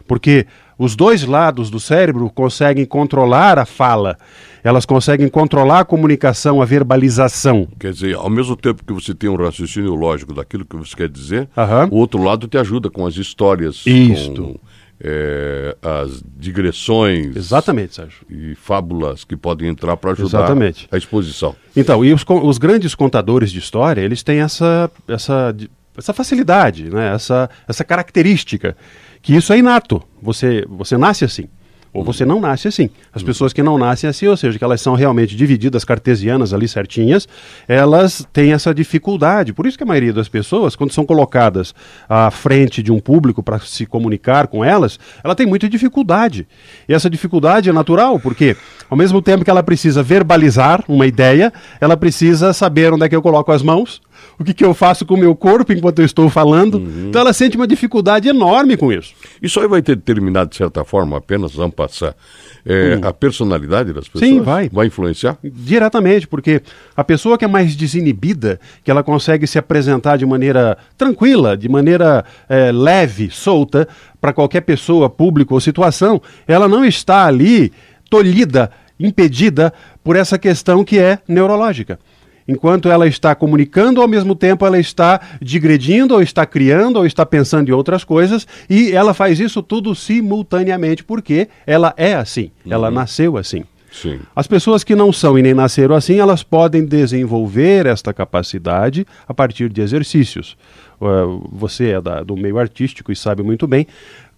Porque 0.07 0.47
os 0.79 0.95
dois 0.95 1.25
lados 1.25 1.71
do 1.71 1.81
cérebro 1.81 2.31
conseguem 2.31 2.85
controlar 2.85 3.59
a 3.59 3.67
fala, 3.67 4.17
elas 4.63 4.87
conseguem 4.87 5.29
controlar 5.29 5.81
a 5.81 5.85
comunicação, 5.85 6.63
a 6.63 6.65
verbalização. 6.65 7.67
Quer 7.81 7.93
dizer, 7.93 8.15
ao 8.15 8.31
mesmo 8.31 8.55
tempo 8.55 8.85
que 8.85 8.93
você 8.93 9.13
tem 9.13 9.29
um 9.29 9.35
raciocínio 9.35 9.97
lógico 9.97 10.33
daquilo 10.33 10.65
que 10.65 10.77
você 10.77 10.95
quer 10.95 11.09
dizer, 11.09 11.49
o 11.91 11.97
outro 11.97 12.23
lado 12.23 12.47
te 12.47 12.59
ajuda 12.59 12.89
com 12.89 13.05
as 13.05 13.17
histórias. 13.17 13.85
Isto. 13.85 14.43
Com, 14.43 14.61
é, 15.03 15.77
as 15.83 16.23
digressões. 16.37 17.35
Exatamente, 17.35 17.95
Sérgio. 17.95 18.21
E 18.29 18.55
fábulas 18.55 19.25
que 19.25 19.37
podem 19.37 19.69
entrar 19.69 19.97
para 19.97 20.13
ajudar 20.13 20.41
Exatamente. 20.41 20.89
a 20.91 20.97
exposição. 20.97 21.57
Então, 21.75 22.05
e 22.05 22.13
os, 22.13 22.25
os 22.29 22.59
grandes 22.59 22.95
contadores 22.95 23.51
de 23.51 23.59
história, 23.59 24.01
eles 24.03 24.23
têm 24.23 24.41
essa, 24.41 24.91
essa, 25.09 25.57
essa 25.97 26.13
facilidade, 26.13 26.91
né? 26.91 27.15
essa, 27.15 27.49
essa 27.67 27.85
característica 27.85 28.77
que 29.23 29.35
isso 29.35 29.53
é 29.53 29.59
inato. 29.59 30.03
Você, 30.23 30.65
você 30.69 30.97
nasce 30.97 31.25
assim. 31.25 31.49
Ou 31.93 32.05
você 32.05 32.25
não 32.25 32.41
nasce 32.41 32.69
assim. 32.69 32.89
As 33.13 33.23
pessoas 33.23 33.53
que 33.53 33.63
não 33.63 33.77
nascem 33.77 34.09
assim, 34.09 34.29
ou 34.29 34.37
seja, 34.37 34.57
que 34.57 34.63
elas 34.63 34.81
são 34.81 34.95
realmente 34.95 35.35
divididas 35.35 35.85
cartesianas 35.85 36.55
ali 36.55 36.69
certinhas, 36.69 37.27
elas 37.67 38.25
têm 38.33 38.53
essa 38.53 38.73
dificuldade. 38.73 39.53
Por 39.53 39.67
isso 39.67 39.77
que 39.77 39.83
a 39.83 39.87
maioria 39.87 40.13
das 40.13 40.29
pessoas, 40.29 40.77
quando 40.77 40.93
são 40.93 41.05
colocadas 41.05 41.75
à 42.09 42.31
frente 42.31 42.81
de 42.81 42.93
um 42.93 43.01
público 43.01 43.43
para 43.43 43.59
se 43.59 43.87
comunicar 43.87 44.47
com 44.47 44.65
elas, 44.65 45.01
ela 45.25 45.35
tem 45.35 45.47
muita 45.47 45.69
dificuldade. 45.69 46.47
E 46.89 46.95
essa 46.95 47.11
dificuldade 47.11 47.69
é 47.69 47.73
natural, 47.73 48.21
porque 48.21 48.57
ao 48.89 48.97
mesmo 48.97 49.21
tempo 49.21 49.45
que 49.45 49.51
ela 49.51 49.63
precisa 49.63 50.01
verbalizar 50.01 50.85
uma 50.89 51.07
ideia, 51.07 51.53
ela 51.81 51.97
precisa 51.97 52.53
saber 52.53 52.93
onde 52.93 53.05
é 53.05 53.09
que 53.09 53.17
eu 53.17 53.23
coloco 53.23 53.51
as 53.51 53.63
mãos, 53.63 54.01
o 54.41 54.45
que, 54.45 54.55
que 54.55 54.65
eu 54.65 54.73
faço 54.73 55.05
com 55.05 55.15
o 55.15 55.19
meu 55.19 55.37
corpo 55.37 55.71
enquanto 55.71 55.99
eu 55.99 56.05
estou 56.07 56.31
falando. 56.31 56.77
Uhum. 56.79 57.09
Então 57.09 57.21
ela 57.21 57.33
sente 57.35 57.59
uma 57.59 57.67
dificuldade 57.67 58.27
enorme 58.27 58.75
com 58.75 58.91
isso. 58.91 59.13
Isso 59.43 59.61
aí 59.61 59.69
vai 59.69 59.83
ter 59.83 59.95
determinado, 59.97 60.49
de 60.49 60.57
certa 60.57 60.83
forma, 60.83 61.19
apenas 61.19 61.55
vamos 61.55 61.75
passar 61.75 62.17
é, 62.65 62.95
uhum. 62.95 63.07
a 63.07 63.13
personalidade 63.13 63.93
das 63.93 64.09
pessoas? 64.09 64.31
Sim, 64.31 64.41
vai. 64.41 64.71
Vai 64.71 64.87
influenciar? 64.87 65.37
Diretamente, 65.45 66.27
porque 66.27 66.63
a 66.97 67.05
pessoa 67.05 67.37
que 67.37 67.45
é 67.45 67.49
mais 67.49 67.77
desinibida, 67.77 68.59
que 68.83 68.91
ela 68.91 69.03
consegue 69.03 69.47
se 69.47 69.59
apresentar 69.59 70.17
de 70.17 70.25
maneira 70.25 70.79
tranquila, 70.97 71.55
de 71.55 71.69
maneira 71.69 72.25
é, 72.49 72.73
leve, 72.73 73.29
solta, 73.31 73.87
para 74.23 74.33
qualquer 74.33 74.63
pessoa, 74.63 75.11
público 75.11 75.53
ou 75.53 75.61
situação, 75.61 76.19
ela 76.49 76.67
não 76.67 76.83
está 76.83 77.27
ali 77.27 77.71
tolhida, 78.09 78.71
impedida 78.99 79.71
por 80.03 80.17
essa 80.17 80.39
questão 80.39 80.83
que 80.83 80.99
é 80.99 81.19
neurológica. 81.29 81.99
Enquanto 82.47 82.89
ela 82.89 83.07
está 83.07 83.35
comunicando, 83.35 84.01
ao 84.01 84.09
mesmo 84.09 84.35
tempo 84.35 84.67
ela 84.67 84.79
está 84.79 85.21
digredindo, 85.41 86.15
ou 86.15 86.23
está 86.23 86.45
criando, 86.45 86.97
ou 86.97 87.07
está 87.07 87.25
pensando 87.25 87.69
em 87.69 87.73
outras 87.73 88.05
coisas, 88.05 88.47
e 88.69 88.93
ela 88.93 89.15
faz 89.15 89.39
isso 89.39 89.63
tudo 89.63 89.95
simultaneamente, 89.95 91.05
porque 91.05 91.49
ela 91.67 91.95
é 91.97 92.15
assim, 92.15 92.51
uhum. 92.65 92.73
ela 92.73 92.91
nasceu 92.91 93.37
assim. 93.37 93.65
Sim. 93.93 94.21
As 94.35 94.47
pessoas 94.47 94.85
que 94.85 94.95
não 94.95 95.13
são 95.13 95.39
e 95.39 95.43
nem 95.43 95.53
nasceram 95.53 95.95
assim, 95.95 96.19
elas 96.19 96.43
podem 96.43 96.85
desenvolver 96.85 97.87
esta 97.87 98.13
capacidade 98.13 99.07
a 99.27 99.35
partir 99.35 99.69
de 99.69 99.81
exercícios. 99.81 100.57
Uh, 101.01 101.49
você 101.51 101.91
é 101.91 102.01
da, 102.01 102.23
do 102.23 102.37
meio 102.37 102.59
artístico 102.59 103.11
e 103.11 103.17
sabe 103.17 103.43
muito 103.43 103.67
bem 103.67 103.87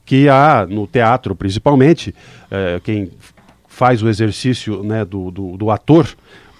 que 0.04 0.28
há, 0.28 0.66
no 0.68 0.87
teatro 0.87 1.35
principalmente, 1.35 2.14
uh, 2.47 2.80
quem 2.80 3.11
faz 3.68 4.02
o 4.02 4.09
exercício 4.09 4.82
né, 4.82 5.04
do, 5.04 5.30
do, 5.30 5.56
do 5.56 5.71
ator 5.71 6.09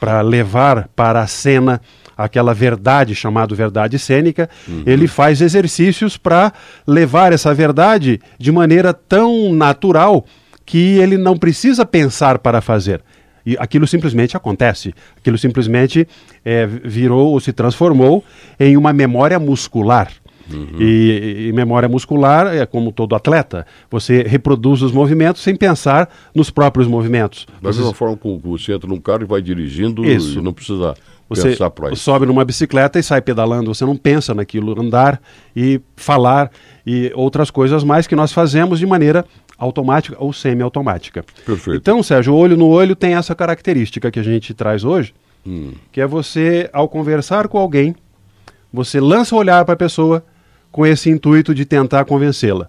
para 0.03 0.21
levar 0.21 0.89
para 0.97 1.21
a 1.21 1.29
cena 1.29 1.81
aquela 2.19 2.53
verdade 2.53 3.15
chamada 3.15 3.55
verdade 3.55 4.01
cênica, 4.01 4.51
uhum. 4.67 4.83
ele 4.85 5.07
faz 5.07 5.41
exercícios 5.41 6.17
para 6.17 6.53
levar 6.85 7.33
essa 7.33 7.55
verdade 7.55 8.21
de 8.37 8.51
maneira 8.51 8.93
tão 8.93 9.53
natural 9.53 10.27
que 10.67 10.99
ele 10.99 11.17
não 11.17 11.37
precisa 11.37 11.87
pensar 11.87 12.41
para 12.41 12.61
fazer. 12.61 13.01
E 13.47 13.57
aquilo 13.61 13.87
simplesmente 13.87 14.37
acontece. 14.37 14.93
Aquilo 15.17 15.39
simplesmente 15.39 16.09
é, 16.45 16.67
virou 16.67 17.31
ou 17.31 17.39
se 17.39 17.53
transformou 17.53 18.25
em 18.59 18.77
uma 18.77 18.93
memória 18.93 19.39
muscular. 19.39 20.09
Uhum. 20.51 20.81
E, 20.81 21.49
e, 21.49 21.53
memória 21.53 21.89
muscular 21.89 22.49
é 22.49 22.65
como 22.67 22.93
todo 22.93 23.15
atleta. 23.15 23.67
Você 23.91 24.23
reproduz 24.23 24.83
os 24.83 24.93
movimentos 24.93 25.43
sem 25.43 25.55
pensar 25.55 26.09
nos 26.35 26.51
próprios 26.51 26.89
movimentos. 26.89 27.47
Da 27.61 27.69
mesma 27.69 27.87
você... 27.87 27.95
forma 27.95 28.17
que 28.17 28.41
você 28.43 28.73
entra 28.73 28.89
num 28.89 29.01
carro 29.01 29.23
e 29.23 29.27
vai 29.27 29.43
dirigindo 29.43 30.05
Isso. 30.05 30.39
e 30.39 30.43
não 30.43 30.53
precisa 30.53 30.95
você 31.29 31.51
pensar 31.51 31.71
para 31.71 31.93
isso. 31.93 32.03
sobe 32.03 32.27
numa 32.27 32.45
bicicleta 32.45 32.99
e 32.99 33.03
sai 33.03 33.21
pedalando. 33.21 33.75
Você 33.75 33.85
não 33.85 33.97
pensa 33.97 34.35
naquilo, 34.35 34.79
andar 34.81 35.21
e 35.57 35.81
falar 35.97 36.51
e 36.87 37.11
outras 37.15 37.51
coisas 37.51 37.83
mais 37.83 38.07
que 38.07 38.17
nós 38.17 38.33
fazemos 38.33 38.79
de 38.79 38.87
maneira 38.87 39.25
automática 39.59 40.17
ou 40.19 40.33
semi-automática. 40.33 41.25
Perfeito. 41.47 41.79
Então, 41.79 42.03
Sérgio, 42.03 42.35
o 42.35 42.37
olho 42.37 42.57
no 42.57 42.67
olho 42.69 42.97
tem 42.97 43.15
essa 43.15 43.35
característica 43.35 44.11
que 44.11 44.19
a 44.19 44.23
gente 44.23 44.53
traz 44.53 44.85
hoje, 44.85 45.15
hum. 45.47 45.73
que 45.91 46.01
é 46.01 46.07
você, 46.07 46.69
ao 46.73 46.89
conversar 46.89 47.49
com 47.49 47.59
alguém, 47.59 47.95
você 48.73 49.01
lança 49.01 49.35
o 49.35 49.39
olhar 49.39 49.65
para 49.65 49.75
a 49.75 49.77
pessoa 49.77 50.25
com 50.73 50.87
esse 50.87 51.11
intuito 51.11 51.55
de 51.55 51.67
tentar 51.67 52.07
convencê-la. 52.07 52.69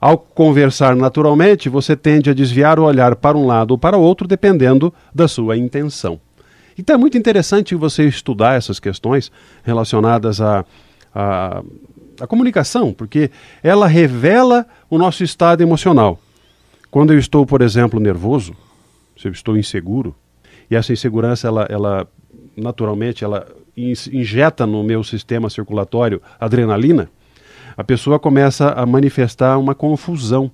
Ao 0.00 0.18
conversar 0.18 0.96
naturalmente, 0.96 1.68
você 1.68 1.94
tende 1.94 2.30
a 2.30 2.34
desviar 2.34 2.78
o 2.78 2.84
olhar 2.84 3.14
para 3.16 3.36
um 3.36 3.46
lado 3.46 3.72
ou 3.72 3.78
para 3.78 3.96
o 3.96 4.00
outro, 4.00 4.26
dependendo 4.26 4.92
da 5.14 5.28
sua 5.28 5.56
intenção. 5.56 6.18
Então 6.78 6.94
é 6.94 6.98
muito 6.98 7.16
interessante 7.16 7.74
você 7.74 8.04
estudar 8.04 8.54
essas 8.54 8.78
questões 8.80 9.30
relacionadas 9.62 10.40
à, 10.40 10.64
à, 11.14 11.62
à 12.20 12.26
comunicação, 12.26 12.92
porque 12.92 13.30
ela 13.62 13.86
revela 13.86 14.66
o 14.90 14.98
nosso 14.98 15.22
estado 15.22 15.62
emocional. 15.62 16.18
Quando 16.90 17.12
eu 17.12 17.18
estou, 17.18 17.46
por 17.46 17.62
exemplo, 17.62 17.98
nervoso, 18.00 18.54
se 19.16 19.28
eu 19.28 19.32
estou 19.32 19.56
inseguro, 19.56 20.14
e 20.70 20.76
essa 20.76 20.92
insegurança, 20.92 21.48
ela, 21.48 21.66
ela 21.70 22.08
naturalmente, 22.56 23.24
ela 23.24 23.46
injeta 23.76 24.66
no 24.66 24.82
meu 24.82 25.04
sistema 25.04 25.50
circulatório 25.50 26.20
adrenalina, 26.40 27.10
a 27.76 27.84
pessoa 27.84 28.18
começa 28.18 28.70
a 28.70 28.86
manifestar 28.86 29.58
uma 29.58 29.74
confusão. 29.74 30.50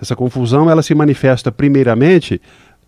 Essa 0.00 0.16
confusão 0.16 0.70
ela 0.70 0.82
se 0.82 0.94
manifesta 0.94 1.52
primeiramente 1.52 2.40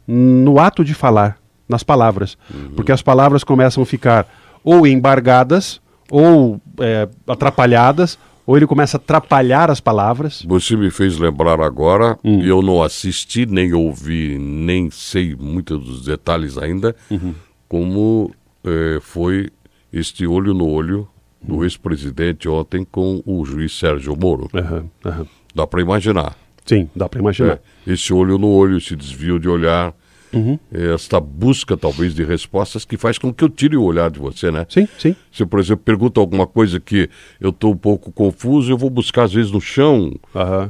no 0.07 0.59
ato 0.59 0.85
de 0.85 0.95
falar, 0.95 1.39
nas 1.69 1.83
palavras, 1.83 2.37
uhum. 2.53 2.73
porque 2.75 2.91
as 2.91 3.03
palavras 3.03 3.45
começam 3.45 3.83
a 3.83 3.87
ficar 3.87 4.27
ou 4.65 4.87
embargadas 4.87 5.81
ou 6.11 6.61
é, 6.81 7.09
atrapalhadas 7.27 8.19
ou 8.47 8.57
ele 8.57 8.67
começa 8.67 8.97
a 8.97 8.99
atrapalhar 8.99 9.71
as 9.71 9.79
palavras. 9.79 10.43
Você 10.47 10.77
me 10.77 10.91
fez 10.91 11.19
lembrar 11.19 11.61
agora, 11.61 12.19
hum. 12.25 12.41
e 12.41 12.49
eu 12.49 12.61
não 12.63 12.83
assisti, 12.83 13.47
nem 13.47 13.73
ouvi, 13.73 14.37
nem 14.39 14.91
sei 14.91 15.37
muitos 15.39 15.85
dos 15.85 16.05
detalhes 16.05 16.59
ainda, 16.59 16.97
uhum. 17.09 17.33
como 17.69 18.33
é, 18.65 18.99
foi 19.01 19.51
este 19.93 20.27
olho 20.27 20.53
no 20.53 20.69
olho 20.69 21.07
do 21.43 21.65
ex-presidente 21.65 22.49
ontem 22.49 22.85
com 22.85 23.23
o 23.25 23.45
juiz 23.45 23.79
Sérgio 23.79 24.17
Moro. 24.17 24.49
Uhum, 24.53 24.89
uhum. 25.05 25.27
Dá 25.55 25.67
para 25.67 25.81
imaginar. 25.81 26.37
Sim, 26.65 26.89
dá 26.95 27.09
para 27.09 27.21
imaginar. 27.21 27.61
É, 27.87 27.93
esse 27.93 28.13
olho 28.13 28.39
no 28.39 28.49
olho, 28.49 28.77
esse 28.77 28.95
desvio 28.95 29.39
de 29.41 29.49
olhar, 29.49 29.95
uhum. 30.33 30.59
esta 30.71 31.19
busca 31.19 31.77
talvez 31.77 32.15
de 32.15 32.23
respostas 32.23 32.85
que 32.85 32.97
faz 32.97 33.19
com 33.19 33.33
que 33.33 33.43
eu 33.43 33.49
tire 33.49 33.77
o 33.77 33.83
olhar 33.83 34.11
de 34.11 34.21
você, 34.21 34.51
né? 34.51 34.67
Sim, 34.69 34.87
sim. 34.99 35.17
Se, 35.33 35.45
por 35.45 35.59
exemplo, 35.59 35.83
pergunta 35.85 36.21
alguma 36.21 36.47
coisa 36.47 36.79
que 36.79 37.09
eu 37.41 37.51
estou 37.51 37.73
um 37.73 37.77
pouco 37.77 38.13
confuso, 38.13 38.71
eu 38.71 38.79
vou 38.79 38.91
buscar 38.91 39.25
às 39.25 39.33
vezes 39.33 39.51
no 39.51 39.61
chão, 39.61 40.13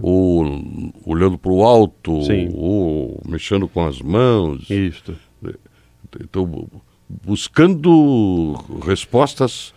ou 0.00 0.92
olhando 1.04 1.36
para 1.36 1.52
o 1.52 1.62
alto, 1.62 2.22
sim. 2.22 2.48
ou 2.54 3.20
mexendo 3.28 3.68
com 3.68 3.84
as 3.84 4.00
mãos. 4.00 4.70
Isso. 4.70 5.14
Estou 6.18 6.70
buscando 7.08 8.54
respostas 8.86 9.74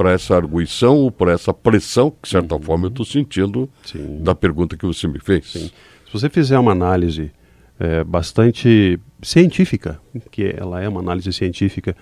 para 0.00 0.12
essa 0.12 0.34
arguição 0.34 0.96
ou 0.96 1.10
para 1.10 1.32
essa 1.32 1.52
pressão 1.52 2.10
que, 2.10 2.22
de 2.22 2.28
certa 2.30 2.54
uhum. 2.54 2.62
forma, 2.62 2.86
eu 2.86 2.88
estou 2.88 3.04
sentindo 3.04 3.68
Sim. 3.84 4.22
da 4.22 4.34
pergunta 4.34 4.74
que 4.74 4.86
você 4.86 5.06
me 5.06 5.18
fez. 5.20 5.48
Sim. 5.48 5.70
Se 6.06 6.10
você 6.10 6.30
fizer 6.30 6.58
uma 6.58 6.72
análise 6.72 7.30
é, 7.78 8.02
bastante 8.02 8.98
científica, 9.20 10.00
que 10.30 10.54
ela 10.56 10.80
é 10.80 10.88
uma 10.88 11.00
análise 11.00 11.30
científica, 11.34 11.94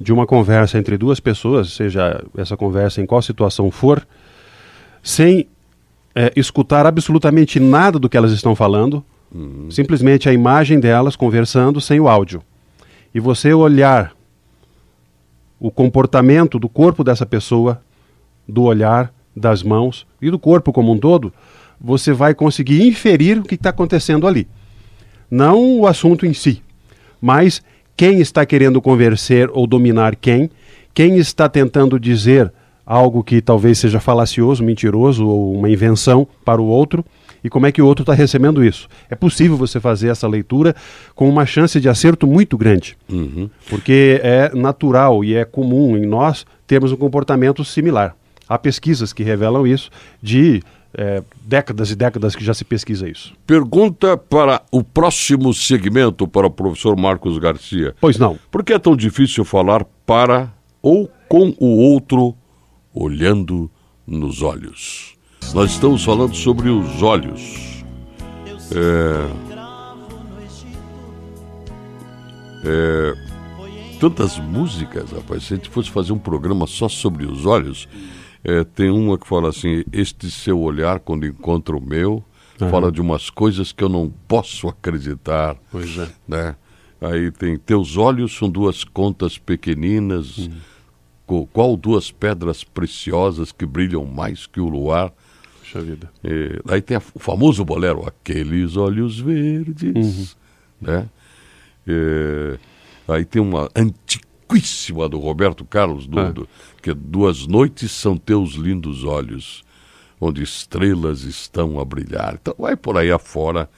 de 0.00 0.12
uma 0.12 0.28
conversa 0.28 0.78
entre 0.78 0.96
duas 0.96 1.18
pessoas, 1.18 1.72
seja 1.72 2.24
essa 2.38 2.56
conversa 2.56 3.00
em 3.00 3.06
qual 3.06 3.20
situação 3.20 3.68
for, 3.68 4.06
sem 5.02 5.48
é, 6.14 6.32
escutar 6.36 6.86
absolutamente 6.86 7.58
nada 7.58 7.98
do 7.98 8.08
que 8.08 8.16
elas 8.16 8.30
estão 8.30 8.54
falando, 8.54 9.04
uhum. 9.34 9.68
simplesmente 9.72 10.28
a 10.28 10.32
imagem 10.32 10.78
delas 10.78 11.16
conversando 11.16 11.80
sem 11.80 11.98
o 11.98 12.06
áudio. 12.06 12.44
E 13.12 13.18
você 13.18 13.52
olhar 13.52 14.12
o 15.60 15.70
comportamento 15.70 16.58
do 16.58 16.68
corpo 16.68 17.04
dessa 17.04 17.26
pessoa, 17.26 17.82
do 18.48 18.62
olhar, 18.62 19.12
das 19.36 19.62
mãos 19.62 20.06
e 20.20 20.30
do 20.30 20.38
corpo 20.38 20.72
como 20.72 20.90
um 20.90 20.98
todo, 20.98 21.32
você 21.78 22.12
vai 22.12 22.34
conseguir 22.34 22.86
inferir 22.86 23.38
o 23.38 23.42
que 23.42 23.54
está 23.54 23.70
acontecendo 23.70 24.26
ali. 24.26 24.48
Não 25.30 25.78
o 25.78 25.86
assunto 25.86 26.26
em 26.26 26.32
si, 26.32 26.62
mas 27.20 27.62
quem 27.96 28.20
está 28.20 28.44
querendo 28.46 28.80
convencer 28.80 29.50
ou 29.52 29.66
dominar 29.66 30.16
quem, 30.16 30.50
quem 30.94 31.18
está 31.18 31.48
tentando 31.48 32.00
dizer 32.00 32.52
algo 32.84 33.22
que 33.22 33.40
talvez 33.40 33.78
seja 33.78 34.00
falacioso, 34.00 34.64
mentiroso 34.64 35.26
ou 35.26 35.54
uma 35.54 35.70
invenção 35.70 36.26
para 36.44 36.60
o 36.60 36.66
outro 36.66 37.04
e 37.42 37.48
como 37.48 37.66
é 37.66 37.72
que 37.72 37.82
o 37.82 37.86
outro 37.86 38.02
está 38.02 38.14
recebendo 38.14 38.64
isso. 38.64 38.88
É 39.08 39.14
possível 39.14 39.56
você 39.56 39.80
fazer 39.80 40.08
essa 40.08 40.28
leitura 40.28 40.74
com 41.14 41.28
uma 41.28 41.46
chance 41.46 41.80
de 41.80 41.88
acerto 41.88 42.26
muito 42.26 42.56
grande, 42.56 42.96
uhum. 43.08 43.48
porque 43.68 44.20
é 44.22 44.54
natural 44.54 45.24
e 45.24 45.34
é 45.34 45.44
comum 45.44 45.96
em 45.96 46.06
nós 46.06 46.46
termos 46.66 46.92
um 46.92 46.96
comportamento 46.96 47.64
similar. 47.64 48.14
Há 48.48 48.58
pesquisas 48.58 49.12
que 49.12 49.22
revelam 49.22 49.66
isso 49.66 49.90
de 50.20 50.62
é, 50.94 51.22
décadas 51.44 51.90
e 51.90 51.96
décadas 51.96 52.34
que 52.34 52.44
já 52.44 52.52
se 52.52 52.64
pesquisa 52.64 53.08
isso. 53.08 53.32
Pergunta 53.46 54.16
para 54.16 54.62
o 54.70 54.82
próximo 54.82 55.54
segmento 55.54 56.26
para 56.26 56.46
o 56.46 56.50
professor 56.50 56.96
Marcos 56.96 57.38
Garcia. 57.38 57.94
Pois 58.00 58.18
não. 58.18 58.38
Por 58.50 58.64
que 58.64 58.72
é 58.72 58.78
tão 58.78 58.96
difícil 58.96 59.44
falar 59.44 59.84
para 60.04 60.52
ou 60.82 61.10
com 61.28 61.54
o 61.58 61.76
outro 61.78 62.34
olhando 62.92 63.70
nos 64.06 64.42
olhos? 64.42 65.14
Nós 65.54 65.72
estamos 65.72 66.04
falando 66.04 66.34
sobre 66.34 66.68
os 66.68 67.02
olhos. 67.02 67.82
É, 68.72 69.28
é, 72.64 73.14
tantas 73.98 74.38
músicas, 74.38 75.10
rapaz. 75.10 75.44
Se 75.44 75.54
a 75.54 75.56
gente 75.56 75.68
fosse 75.68 75.90
fazer 75.90 76.12
um 76.12 76.18
programa 76.18 76.66
só 76.66 76.88
sobre 76.88 77.26
os 77.26 77.46
olhos, 77.46 77.88
é, 78.44 78.62
tem 78.62 78.90
uma 78.90 79.18
que 79.18 79.26
fala 79.26 79.48
assim: 79.48 79.82
Este 79.92 80.30
seu 80.30 80.60
olhar, 80.60 81.00
quando 81.00 81.26
encontra 81.26 81.76
o 81.76 81.80
meu, 81.80 82.24
uhum. 82.60 82.70
fala 82.70 82.92
de 82.92 83.00
umas 83.00 83.28
coisas 83.28 83.72
que 83.72 83.82
eu 83.82 83.88
não 83.88 84.12
posso 84.28 84.68
acreditar. 84.68 85.56
Pois 85.72 85.98
é. 85.98 86.08
Né? 86.28 86.54
Aí 87.00 87.32
tem: 87.32 87.56
Teus 87.56 87.96
olhos 87.96 88.36
são 88.36 88.48
duas 88.48 88.84
contas 88.84 89.36
pequeninas. 89.36 90.38
Uhum 90.38 90.70
qual 91.52 91.76
duas 91.76 92.10
pedras 92.10 92.64
preciosas 92.64 93.52
que 93.52 93.64
brilham 93.64 94.04
mais 94.04 94.46
que 94.46 94.60
o 94.60 94.68
luar. 94.68 95.12
Puxa 95.72 95.80
vida. 95.84 96.10
E, 96.24 96.60
aí 96.68 96.80
tem 96.82 96.96
a, 96.96 97.02
o 97.14 97.18
famoso 97.18 97.64
bolero, 97.64 98.04
aqueles 98.06 98.76
olhos 98.76 99.18
verdes, 99.20 100.36
Uhum. 100.80 100.88
né? 100.88 101.08
E, 101.86 102.58
aí 103.08 103.24
tem 103.24 103.40
uma 103.40 103.68
antiquíssima 103.76 105.08
do 105.08 105.18
Roberto 105.18 105.64
Carlos, 105.64 106.06
do, 106.06 106.18
Ah. 106.20 106.30
do- 106.30 106.48
que 106.82 106.90
é 106.90 106.94
Duas 106.94 107.46
noites 107.46 107.90
são 107.92 108.16
teus 108.16 108.52
lindos 108.54 109.04
olhos, 109.04 109.62
onde 110.20 110.42
estrelas 110.42 111.22
estão 111.22 111.78
a 111.80 111.84
brilhar. 111.84 112.38
Então 112.40 112.54
vai 112.58 112.76
por 112.76 112.96
aí 112.98 113.10
afora. 113.10 113.68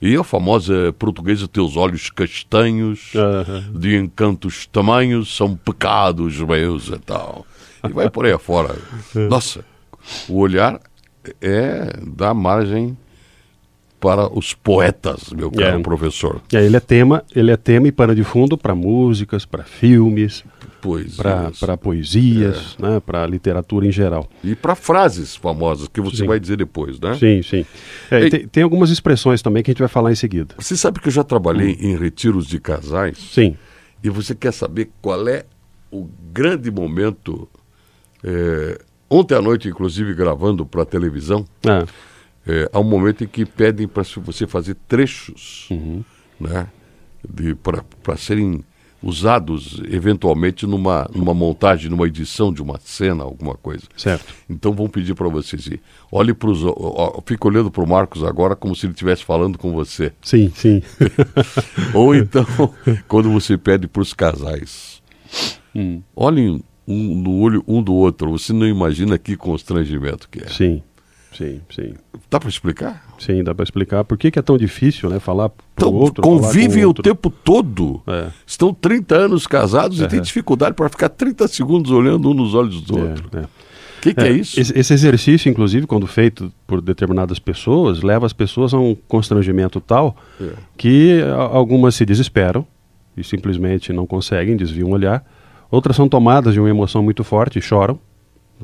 E 0.00 0.16
a 0.16 0.24
famosa 0.24 0.92
portuguesa, 0.98 1.46
teus 1.46 1.76
olhos 1.76 2.10
castanhos, 2.10 3.12
Aham. 3.14 3.72
de 3.78 3.96
encantos 3.96 4.66
tamanhos, 4.66 5.34
são 5.36 5.56
pecados 5.56 6.38
meus 6.40 6.88
e 6.88 6.98
tal. 6.98 7.46
E 7.84 7.88
vai 7.92 8.10
por 8.10 8.26
aí 8.26 8.32
afora. 8.32 8.76
Nossa, 9.30 9.64
o 10.28 10.38
olhar 10.38 10.80
é 11.40 11.92
dá 12.06 12.32
margem 12.34 12.96
para 14.00 14.26
os 14.36 14.52
poetas, 14.52 15.32
meu 15.32 15.48
caro 15.48 15.78
É. 15.78 15.82
professor. 15.82 16.40
E 16.52 16.56
aí 16.56 16.66
ele 16.66 16.76
é 16.76 16.80
tema, 16.80 17.24
ele 17.36 17.52
é 17.52 17.56
tema 17.56 17.86
e 17.86 17.92
pano 17.92 18.14
de 18.16 18.24
fundo 18.24 18.58
para 18.58 18.74
músicas, 18.74 19.44
para 19.46 19.62
filmes, 19.62 20.42
para 21.62 21.76
poesias, 21.76 22.76
né, 22.80 22.98
para 22.98 23.24
literatura 23.26 23.86
em 23.86 23.92
geral. 23.92 24.28
E 24.42 24.56
para 24.56 24.74
frases 24.74 25.36
famosas 25.36 25.86
que 25.86 26.00
você 26.00 26.16
Sim. 26.16 26.26
vai 26.26 26.40
dizer 26.40 26.56
depois, 26.56 26.98
né? 26.98 27.14
Sim, 27.14 27.42
sim. 27.44 27.64
É, 28.10 28.22
Ei. 28.22 28.30
tem, 28.30 28.48
tem 28.48 28.62
algumas 28.64 28.90
expressões 28.90 29.40
também 29.40 29.62
que 29.62 29.70
a 29.70 29.72
gente 29.72 29.78
vai 29.78 29.88
falar 29.88 30.10
em 30.10 30.16
seguida. 30.16 30.56
Você 30.58 30.76
sabe 30.76 30.98
que 30.98 31.06
eu 31.06 31.12
já 31.12 31.22
trabalhei 31.22 31.78
em 31.80 31.96
retiros 31.96 32.48
de 32.48 32.58
casais 32.58 33.16
Sim. 33.32 33.56
e 34.02 34.10
você 34.10 34.34
quer 34.34 34.52
saber 34.52 34.90
qual 35.00 35.28
é 35.28 35.44
o 35.92 36.08
grande 36.32 36.72
momento. 36.72 37.48
Ontem 39.16 39.34
à 39.34 39.42
noite, 39.42 39.68
inclusive, 39.68 40.14
gravando 40.14 40.64
para 40.66 40.84
televisão, 40.84 41.44
Ah, 41.66 41.84
é, 42.46 42.68
há 42.72 42.80
um 42.80 42.84
momento 42.84 43.22
em 43.24 43.26
que 43.26 43.44
pedem 43.44 43.86
para 43.86 44.02
você 44.16 44.46
fazer 44.46 44.76
trechos 44.88 45.68
Uhum. 45.70 46.02
né, 46.40 46.66
para 48.02 48.16
serem 48.16 48.64
usados 49.04 49.80
eventualmente 49.90 50.64
numa, 50.64 51.08
numa 51.12 51.34
montagem, 51.34 51.90
numa 51.90 52.06
edição 52.06 52.52
de 52.52 52.62
uma 52.62 52.78
cena, 52.78 53.24
alguma 53.24 53.54
coisa. 53.56 53.82
certo. 53.96 54.32
Então 54.48 54.72
vão 54.72 54.88
pedir 54.88 55.14
para 55.14 55.28
vocês 55.28 55.66
ir. 55.66 55.80
Olhe 56.10 56.32
para 56.32 56.48
os. 56.50 56.60
Fica 57.26 57.48
olhando 57.48 57.68
para 57.70 57.82
o 57.82 57.88
Marcos 57.88 58.22
agora 58.22 58.54
como 58.54 58.76
se 58.76 58.86
ele 58.86 58.92
estivesse 58.92 59.24
falando 59.24 59.58
com 59.58 59.72
você. 59.72 60.12
Sim, 60.22 60.52
sim. 60.54 60.80
Ou 61.94 62.14
então, 62.14 62.46
quando 63.08 63.28
você 63.30 63.58
pede 63.58 63.86
para 63.88 64.02
os 64.02 64.12
casais, 64.14 65.02
Hum, 65.74 66.02
olhem 66.14 66.62
um 66.92 67.14
no 67.14 67.38
olho 67.40 67.64
um 67.66 67.82
do 67.82 67.94
outro. 67.94 68.30
Você 68.32 68.52
não 68.52 68.66
imagina 68.66 69.18
que 69.18 69.36
constrangimento 69.36 70.28
que 70.28 70.42
é. 70.44 70.48
sim, 70.48 70.82
sim, 71.36 71.60
sim. 71.74 71.94
Dá 72.30 72.38
para 72.40 72.48
explicar? 72.48 73.04
Sim, 73.18 73.42
dá 73.44 73.54
para 73.54 73.62
explicar 73.62 74.04
por 74.04 74.16
que, 74.18 74.30
que 74.30 74.38
é 74.38 74.42
tão 74.42 74.56
difícil, 74.58 75.08
né, 75.10 75.18
falar 75.20 75.48
pro 75.50 75.64
Então, 75.74 75.92
outro. 75.94 76.22
convivem 76.22 76.84
o 76.84 76.88
outro. 76.88 77.02
tempo 77.02 77.30
todo. 77.30 78.02
É. 78.06 78.28
Estão 78.46 78.72
30 78.74 79.14
anos 79.14 79.46
casados 79.46 79.98
e 79.98 80.02
Aham. 80.02 80.08
têm 80.10 80.20
dificuldade 80.20 80.74
para 80.74 80.88
ficar 80.88 81.08
30 81.08 81.46
segundos 81.48 81.90
olhando 81.90 82.30
um 82.30 82.34
nos 82.34 82.54
olhos 82.54 82.80
do 82.82 82.98
outro. 82.98 83.28
É, 83.34 83.38
é. 83.40 83.42
O 83.42 84.02
que, 84.02 84.14
que 84.14 84.20
é, 84.20 84.32
isso? 84.32 84.58
Esse, 84.60 84.92
exercício, 84.94 85.48
inclusive, 85.48 85.86
quando 85.86 86.08
feito 86.08 86.52
por 86.66 86.80
determinadas 86.80 87.38
pessoas, 87.38 88.02
leva 88.02 88.26
as 88.26 88.32
pessoas 88.32 88.74
a 88.74 88.78
um 88.78 88.96
constrangimento 89.06 89.80
tal 89.80 90.16
É. 90.40 90.50
que 90.76 91.20
algumas 91.52 91.94
se 91.94 92.04
desesperam 92.04 92.66
e 93.16 93.22
simplesmente 93.22 93.92
não 93.92 94.04
conseguem, 94.06 94.56
desviam 94.56 94.88
o 94.88 94.92
olhar. 94.92 95.24
Outras 95.72 95.96
são 95.96 96.06
tomadas 96.06 96.52
de 96.52 96.60
uma 96.60 96.68
emoção 96.68 97.02
muito 97.02 97.24
forte 97.24 97.58
e 97.58 97.62
choram. 97.62 97.98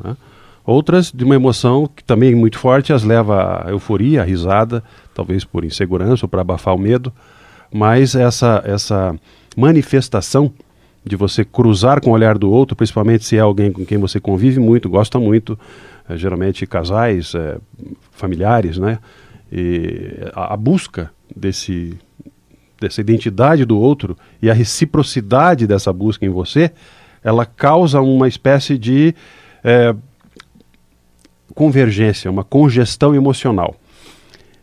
né? 0.04 0.14
Outras 0.62 1.10
de 1.10 1.24
uma 1.24 1.34
emoção 1.34 1.86
que 1.86 2.04
também 2.04 2.32
é 2.32 2.34
muito 2.34 2.58
forte 2.58 2.92
as 2.92 3.02
leva 3.02 3.64
à 3.66 3.70
euforia, 3.70 4.20
à 4.20 4.24
risada, 4.24 4.84
talvez 5.14 5.42
por 5.42 5.64
insegurança 5.64 6.26
ou 6.26 6.28
para 6.28 6.42
abafar 6.42 6.74
o 6.74 6.78
medo. 6.78 7.10
Mas 7.72 8.14
essa, 8.14 8.62
essa 8.66 9.16
manifestação 9.56 10.52
de 11.02 11.16
você 11.16 11.46
cruzar 11.46 12.02
com 12.02 12.10
o 12.10 12.12
olhar 12.12 12.36
do 12.36 12.50
outro, 12.50 12.76
principalmente 12.76 13.24
se 13.24 13.38
é 13.38 13.40
alguém 13.40 13.72
com 13.72 13.86
quem 13.86 13.96
você 13.96 14.20
convive 14.20 14.60
muito, 14.60 14.90
gosta 14.90 15.18
muito, 15.18 15.58
eh, 16.06 16.18
geralmente 16.18 16.66
casais, 16.66 17.34
eh, 17.34 17.56
familiares, 18.12 18.76
né? 18.76 18.98
E 19.50 20.18
a, 20.34 20.52
a 20.52 20.56
busca 20.58 21.10
desse, 21.34 21.98
dessa 22.80 23.00
identidade 23.00 23.64
do 23.64 23.78
outro 23.78 24.16
e 24.40 24.50
a 24.50 24.54
reciprocidade 24.54 25.66
dessa 25.66 25.92
busca 25.92 26.24
em 26.24 26.28
você, 26.28 26.70
ela 27.22 27.44
causa 27.44 28.00
uma 28.00 28.28
espécie 28.28 28.78
de 28.78 29.14
eh, 29.64 29.94
convergência, 31.54 32.30
uma 32.30 32.44
congestão 32.44 33.14
emocional. 33.14 33.74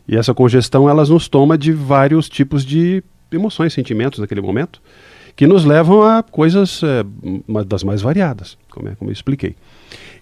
E 0.08 0.15
essa 0.15 0.34
congestão 0.34 0.89
elas 0.89 1.10
nos 1.10 1.28
toma 1.28 1.58
de 1.58 1.71
vários 1.71 2.30
tipos 2.30 2.63
de 2.65 3.04
emoções, 3.32 3.73
sentimentos 3.73 4.19
naquele 4.19 4.41
momento, 4.41 4.82
que 5.36 5.45
nos 5.45 5.65
levam 5.65 6.04
a 6.04 6.23
coisas 6.23 6.82
ma- 7.45 7.63
das 7.63 7.84
mais 7.84 8.01
variadas, 8.01 8.58
como, 8.69 8.88
é, 8.88 8.95
como 8.95 9.10
eu 9.10 9.13
expliquei. 9.13 9.56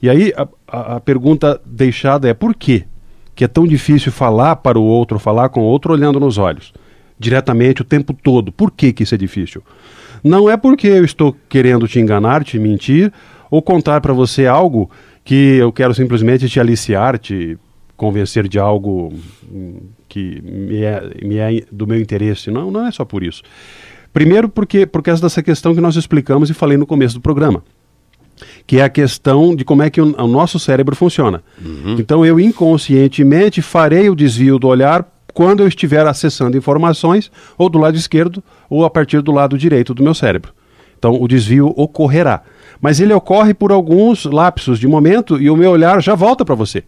E 0.02 0.10
aí 0.10 0.34
a, 0.36 0.48
a, 0.68 0.96
a 0.96 1.00
pergunta 1.00 1.62
deixada 1.66 2.28
é 2.28 2.34
por 2.34 2.56
quê 2.56 2.86
que 3.36 3.44
é 3.44 3.48
tão 3.48 3.66
difícil 3.68 4.12
falar 4.12 4.56
para 4.58 4.80
o 4.80 4.84
outro, 4.84 5.18
falar 5.20 5.50
com 5.50 5.62
o 5.62 5.64
outro 5.64 5.92
olhando 5.94 6.20
nos 6.20 6.38
olhos, 6.38 6.74
diretamente 7.24 7.82
o 7.82 7.86
tempo 7.86 8.14
todo? 8.14 8.52
Por 8.52 8.70
que, 8.70 8.92
que 8.94 9.04
isso 9.04 9.16
é 9.16 9.18
difícil? 9.18 9.64
Não 10.24 10.50
é 10.50 10.56
porque 10.56 10.88
eu 10.88 11.06
estou 11.06 11.36
querendo 11.50 11.88
te 11.88 12.00
enganar, 12.00 12.44
te 12.44 12.60
mentir, 12.60 13.12
ou 13.50 13.62
contar 13.62 14.02
para 14.02 14.14
você 14.14 14.46
algo 14.46 14.90
que 15.24 15.56
eu 15.56 15.72
quero 15.72 15.94
simplesmente 15.94 16.50
te 16.50 16.60
aliciar, 16.60 17.18
te 17.18 17.58
convencer 17.96 18.48
de 18.48 18.60
algo 18.60 19.14
hum, 19.52 19.78
que 20.10 20.42
me 20.42 20.82
é, 20.82 21.02
me 21.24 21.38
é 21.38 21.64
do 21.72 21.88
meu 21.88 22.00
interesse. 22.00 22.52
Não, 22.52 22.70
não 22.70 22.86
é 22.86 22.92
só 22.92 23.06
por 23.06 23.24
isso. 23.24 23.42
Primeiro, 24.12 24.50
porque 24.50 24.86
por 24.86 25.02
causa 25.02 25.22
dessa 25.22 25.42
questão 25.42 25.74
que 25.74 25.82
nós 25.82 25.96
explicamos 25.96 26.50
e 26.50 26.54
falei 26.54 26.78
no 26.78 26.86
começo 26.86 27.16
do 27.16 27.22
programa, 27.22 27.64
que 28.68 28.80
é 28.80 28.84
a 28.84 28.90
questão 28.90 29.56
de 29.56 29.64
como 29.64 29.82
é 29.82 29.90
que 29.90 30.02
o, 30.02 30.16
o 30.22 30.28
nosso 30.28 30.60
cérebro 30.60 30.96
funciona. 30.96 31.44
Então, 32.00 32.26
eu 32.26 32.40
inconscientemente 32.40 33.62
farei 33.62 34.10
o 34.10 34.16
desvio 34.16 34.60
do 34.60 34.68
olhar 34.68 35.08
quando 35.34 35.62
eu 35.62 35.67
estiver 35.67 36.06
acessando 36.06 36.58
informações 36.58 37.32
ou 37.58 37.69
do 37.69 37.80
lado 37.80 37.98
esquerdo 37.98 38.43
ou 38.69 38.86
a 38.86 38.89
partir 38.89 39.22
do 39.22 39.32
lado 39.32 39.58
direito 39.58 39.93
do 39.93 40.04
meu 40.04 40.13
cérebro. 40.13 40.54
Então, 40.98 41.22
o 41.22 41.28
desvio 41.28 41.74
ocorrerá. 41.76 42.43
Mas 42.80 43.00
ele 43.00 43.13
ocorre 43.13 43.54
por 43.54 43.72
alguns 43.72 44.26
lapsos 44.26 44.80
de 44.80 44.88
momento 44.88 45.41
e 45.41 45.50
o 45.50 45.56
meu 45.56 45.72
olhar 45.72 46.02
já 46.02 46.15
volta 46.15 46.46
para 46.46 46.56
você. 46.56 46.84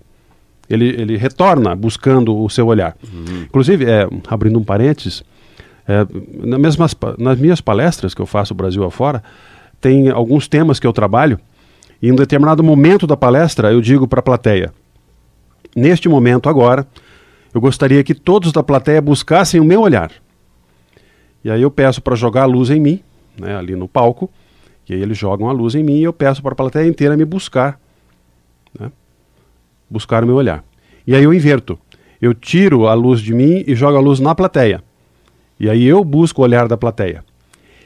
Ele, 0.70 0.88
ele 0.88 1.18
retorna 1.18 1.76
buscando 1.76 2.36
o 2.36 2.50
seu 2.50 2.68
olhar. 2.68 2.96
Inclusive, 3.44 3.86
é, 3.86 4.08
abrindo 4.28 4.58
um 4.58 4.64
parênteses, 4.64 5.24
é, 5.88 6.06
na 6.44 6.58
mesmas 6.58 6.96
nas 7.18 7.38
minhas 7.38 7.62
palestras 7.62 8.14
que 8.14 8.22
eu 8.22 8.26
faço 8.26 8.54
Brasil 8.54 8.84
afora, 8.84 9.24
tem 9.80 10.10
alguns 10.10 10.48
temas 10.48 10.80
que 10.80 10.88
eu 10.88 10.94
trabalho 10.94 11.40
e 12.02 12.08
em 12.08 12.12
um 12.12 12.16
determinado 12.16 12.64
momento 12.64 13.08
da 13.08 13.16
palestra 13.16 13.72
eu 13.72 13.82
digo 13.82 14.08
para 14.08 14.20
a 14.20 14.24
plateia: 14.24 14.74
neste 15.76 16.10
momento 16.10 16.50
agora, 16.50 16.88
eu 17.56 17.62
gostaria 17.62 18.04
que 18.04 18.14
todos 18.14 18.52
da 18.52 18.62
plateia 18.62 19.02
buscassem 19.02 19.62
o 19.62 19.64
meu 19.64 19.80
olhar. 19.80 20.12
E 21.42 21.50
aí 21.50 21.62
eu 21.62 21.72
peço 21.72 22.02
para 22.02 22.14
jogar 22.14 22.44
a 22.44 22.46
luz 22.46 22.70
em 22.70 22.82
mim, 22.82 23.00
né, 23.40 23.56
ali 23.56 23.78
no 23.78 23.88
palco, 23.88 24.30
e 24.90 24.94
aí 24.94 25.02
eles 25.02 25.18
jogam 25.18 25.48
a 25.48 25.54
luz 25.54 25.74
em 25.74 25.82
mim 25.82 26.00
e 26.00 26.04
eu 26.04 26.12
peço 26.12 26.42
para 26.42 26.52
a 26.52 26.56
plateia 26.56 26.86
inteira 26.86 27.16
me 27.16 27.24
buscar, 27.24 27.80
né, 28.78 28.92
buscar 29.90 30.22
o 30.26 30.28
meu 30.28 30.36
olhar. 30.36 30.66
E 31.08 31.16
aí 31.16 31.24
eu 31.24 31.34
inverto. 31.34 31.80
Eu 32.22 32.34
tiro 32.34 32.88
a 32.88 32.94
luz 32.94 33.22
de 33.22 33.34
mim 33.34 33.64
e 33.66 33.74
jogo 33.74 33.96
a 33.96 34.02
luz 34.02 34.20
na 34.20 34.36
plateia. 34.36 34.84
E 35.58 35.70
aí 35.70 35.86
eu 35.86 36.04
busco 36.04 36.42
o 36.42 36.44
olhar 36.44 36.68
da 36.68 36.76
plateia. 36.76 37.24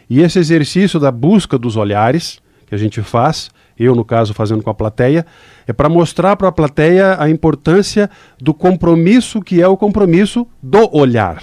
E 0.10 0.22
esse 0.22 0.40
exercício 0.40 1.00
da 1.00 1.12
busca 1.12 1.60
dos 1.60 1.78
olhares 1.78 2.42
que 2.66 2.74
a 2.74 2.78
gente 2.78 3.04
faz, 3.04 3.52
eu 3.80 3.96
no 3.96 4.04
caso 4.04 4.34
fazendo 4.34 4.62
com 4.62 4.70
a 4.70 4.74
plateia, 4.74 5.26
é 5.66 5.74
para 5.74 5.88
mostrar 5.88 6.36
para 6.36 6.50
a 6.50 6.52
plateia 6.52 7.16
a 7.20 7.30
importância 7.30 8.10
do 8.40 8.54
compromisso 8.54 9.42
que 9.42 9.62
é 9.62 9.68
o 9.68 9.78
compromisso 9.78 10.46
do 10.62 10.90
olhar. 10.96 11.42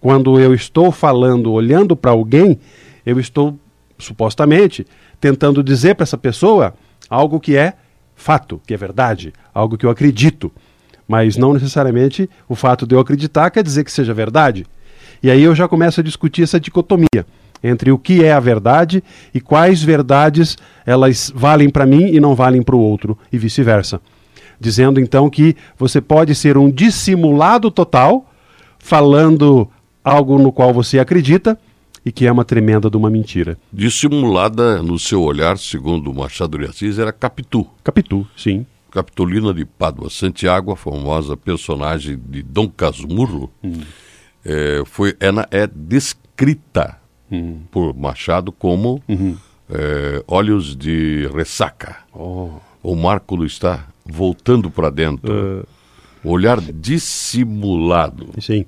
Quando 0.00 0.40
eu 0.40 0.54
estou 0.54 0.90
falando, 0.90 1.52
olhando 1.52 1.96
para 1.96 2.12
alguém, 2.12 2.58
eu 3.04 3.18
estou 3.20 3.58
supostamente 3.98 4.86
tentando 5.20 5.62
dizer 5.62 5.94
para 5.94 6.04
essa 6.04 6.16
pessoa 6.16 6.74
algo 7.10 7.40
que 7.40 7.56
é 7.56 7.74
fato, 8.14 8.60
que 8.66 8.72
é 8.72 8.76
verdade, 8.76 9.32
algo 9.52 9.76
que 9.76 9.84
eu 9.84 9.90
acredito. 9.90 10.52
Mas 11.06 11.36
não 11.36 11.52
necessariamente 11.52 12.28
o 12.48 12.54
fato 12.54 12.86
de 12.86 12.94
eu 12.94 13.00
acreditar 13.00 13.50
quer 13.50 13.62
dizer 13.62 13.82
que 13.82 13.90
seja 13.90 14.14
verdade. 14.14 14.66
E 15.22 15.30
aí 15.30 15.42
eu 15.42 15.54
já 15.54 15.66
começo 15.66 16.00
a 16.00 16.04
discutir 16.04 16.42
essa 16.42 16.60
dicotomia 16.60 17.26
entre 17.62 17.90
o 17.90 17.98
que 17.98 18.24
é 18.24 18.32
a 18.32 18.40
verdade 18.40 19.02
e 19.34 19.40
quais 19.40 19.82
verdades 19.82 20.56
elas 20.84 21.32
valem 21.34 21.68
para 21.70 21.86
mim 21.86 22.06
e 22.12 22.20
não 22.20 22.34
valem 22.34 22.62
para 22.62 22.76
o 22.76 22.80
outro, 22.80 23.18
e 23.32 23.38
vice-versa. 23.38 24.00
Dizendo 24.60 24.98
então 24.98 25.30
que 25.30 25.56
você 25.78 26.00
pode 26.00 26.34
ser 26.34 26.56
um 26.56 26.70
dissimulado 26.70 27.70
total, 27.70 28.28
falando 28.78 29.68
algo 30.02 30.38
no 30.38 30.50
qual 30.50 30.72
você 30.72 30.98
acredita, 30.98 31.58
e 32.04 32.12
que 32.12 32.26
é 32.26 32.32
uma 32.32 32.44
tremenda 32.44 32.88
de 32.88 32.96
uma 32.96 33.10
mentira. 33.10 33.58
Dissimulada 33.72 34.82
no 34.82 34.98
seu 34.98 35.22
olhar, 35.22 35.58
segundo 35.58 36.12
Machado 36.14 36.58
de 36.58 36.64
Assis, 36.64 36.98
era 36.98 37.12
Capitu. 37.12 37.66
Capitu, 37.84 38.26
sim. 38.36 38.64
Capitolina 38.90 39.52
de 39.52 39.64
Pádua 39.66 40.08
Santiago, 40.08 40.72
a 40.72 40.76
famosa 40.76 41.36
personagem 41.36 42.18
de 42.28 42.42
Dom 42.42 42.68
Casmurro, 42.68 43.50
hum. 43.62 43.80
é, 44.44 44.82
foi, 44.86 45.14
ela 45.20 45.46
é 45.50 45.66
descrita 45.66 46.96
hum. 47.30 47.60
por 47.70 47.94
Machado 47.94 48.52
como 48.52 49.02
uhum. 49.08 49.36
é, 49.70 50.22
olhos 50.26 50.76
de 50.76 51.28
ressaca. 51.34 51.96
Oh. 52.12 52.50
O 52.82 52.94
Márculo 52.94 53.44
está 53.44 53.86
voltando 54.04 54.70
para 54.70 54.90
dentro. 54.90 55.62
Uh... 55.64 55.78
Olhar 56.24 56.60
dissimulado. 56.60 58.28
Sim. 58.40 58.66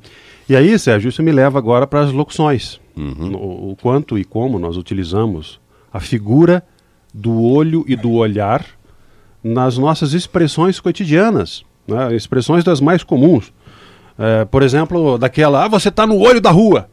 E 0.49 0.55
aí, 0.55 0.79
Sérgio, 0.79 1.09
isso 1.09 1.23
me 1.23 1.33
leva 1.33 1.59
agora 1.59 1.87
para 1.87 2.01
as 2.01 2.13
locuções. 2.13 2.81
Uhum. 2.97 3.35
O, 3.35 3.71
o 3.73 3.77
quanto 3.77 4.17
e 4.17 4.25
como 4.25 4.59
nós 4.59 4.77
utilizamos 4.77 5.61
a 5.93 5.99
figura 5.99 6.63
do 7.13 7.43
olho 7.43 7.85
e 7.89 7.97
do 7.97 8.13
olhar 8.13 8.65
nas 9.43 9.77
nossas 9.79 10.13
expressões 10.13 10.79
cotidianas, 10.79 11.65
né? 11.87 12.15
expressões 12.15 12.63
das 12.63 12.81
mais 12.81 13.03
comuns. 13.03 13.53
É, 14.19 14.45
por 14.45 14.63
exemplo, 14.63 15.17
daquela, 15.19 15.65
ah, 15.65 15.69
você 15.69 15.89
está 15.89 16.07
no 16.07 16.19
olho 16.19 16.41
da 16.41 16.51
rua. 16.51 16.89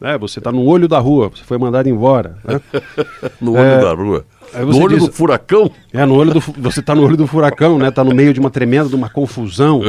É, 0.00 0.18
você 0.18 0.38
está 0.40 0.52
no 0.52 0.64
olho 0.64 0.86
da 0.86 0.98
rua, 0.98 1.30
você 1.34 1.42
foi 1.42 1.56
mandado 1.56 1.88
embora. 1.88 2.36
Né? 2.44 2.60
no 3.40 3.52
olho 3.52 3.60
é, 3.60 3.80
da 3.80 3.92
rua. 3.92 4.26
No 4.54 4.82
olho 4.82 4.98
diz, 4.98 5.06
do 5.06 5.12
furacão? 5.12 5.70
É, 5.92 6.04
no 6.04 6.14
olho 6.14 6.34
do, 6.34 6.40
você 6.40 6.80
está 6.80 6.94
no 6.94 7.02
olho 7.02 7.16
do 7.16 7.26
furacão, 7.26 7.78
né? 7.78 7.88
Está 7.88 8.04
no 8.04 8.14
meio 8.14 8.32
de 8.32 8.40
uma 8.40 8.50
tremenda, 8.50 8.88
de 8.88 8.94
uma 8.94 9.08
confusão. 9.08 9.80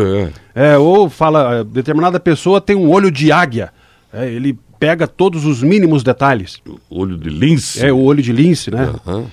É. 0.56 0.74
é 0.74 0.78
ou 0.78 1.10
fala, 1.10 1.64
determinada 1.64 2.20
pessoa 2.20 2.62
tem 2.62 2.76
um 2.76 2.90
olho 2.90 3.12
de 3.12 3.32
águia. 3.32 3.72
É, 4.14 4.30
ele 4.30 4.58
pega 4.80 5.08
todos 5.08 5.46
os 5.46 5.62
mínimos 5.62 6.04
detalhes. 6.04 6.62
O 6.90 7.02
olho 7.02 7.18
de 7.18 7.30
lince? 7.30 7.86
É, 7.86 7.92
o 7.92 8.00
olho 8.00 8.22
de 8.22 8.32
lince, 8.32 8.72
né? 8.72 8.94
Uhum. 9.06 9.26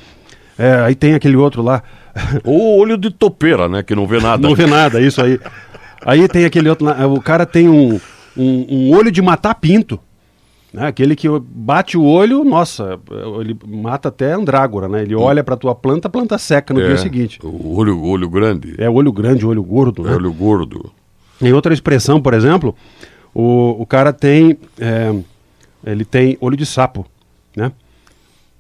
É, 0.58 0.74
aí 0.80 0.94
tem 0.94 1.14
aquele 1.14 1.37
outro 1.37 1.62
lá. 1.62 1.82
Ou 2.44 2.78
olho 2.78 2.96
de 2.96 3.10
topeira, 3.10 3.68
né? 3.68 3.82
Que 3.82 3.94
não 3.94 4.06
vê 4.06 4.20
nada. 4.20 4.46
não 4.46 4.54
vê 4.54 4.66
nada, 4.66 5.00
isso 5.00 5.22
aí. 5.22 5.38
Aí 6.04 6.28
tem 6.28 6.44
aquele 6.44 6.68
outro 6.68 6.84
lá. 6.84 7.06
O 7.06 7.20
cara 7.20 7.46
tem 7.46 7.68
um, 7.68 8.00
um, 8.37 8.66
um 8.68 8.96
olho 8.96 9.10
de 9.10 9.22
matar 9.22 9.54
pinto. 9.54 9.98
Né? 10.74 10.88
Aquele 10.88 11.14
que 11.14 11.28
bate 11.38 11.96
o 11.96 12.02
olho, 12.02 12.42
nossa, 12.42 12.98
ele 13.40 13.56
mata 13.64 14.08
até 14.08 14.32
andrágora, 14.32 14.88
né? 14.88 15.02
Ele 15.02 15.14
olha 15.14 15.44
para 15.44 15.56
tua 15.56 15.72
planta, 15.72 16.08
a 16.08 16.10
planta 16.10 16.37
seca 16.37 16.74
no 16.74 16.80
é, 16.80 16.87
dia 16.88 16.96
seguinte. 16.96 17.38
O 17.44 17.76
olho, 17.76 18.02
olho 18.02 18.28
grande. 18.28 18.74
É, 18.76 18.90
olho 18.90 19.12
grande, 19.12 19.46
olho 19.46 19.62
gordo. 19.62 20.04
É, 20.04 20.10
né? 20.10 20.16
olho 20.16 20.32
gordo. 20.32 20.90
Em 21.40 21.52
outra 21.52 21.72
expressão, 21.72 22.20
por 22.20 22.34
exemplo, 22.34 22.74
o, 23.32 23.82
o 23.82 23.87
cara 23.87 24.12
tem, 24.12 24.58
é, 24.80 25.14
ele 25.87 26.04
tem 26.04 26.37
olho 26.40 26.56
de 26.56 26.66
sapo, 26.66 27.06
né? 27.56 27.70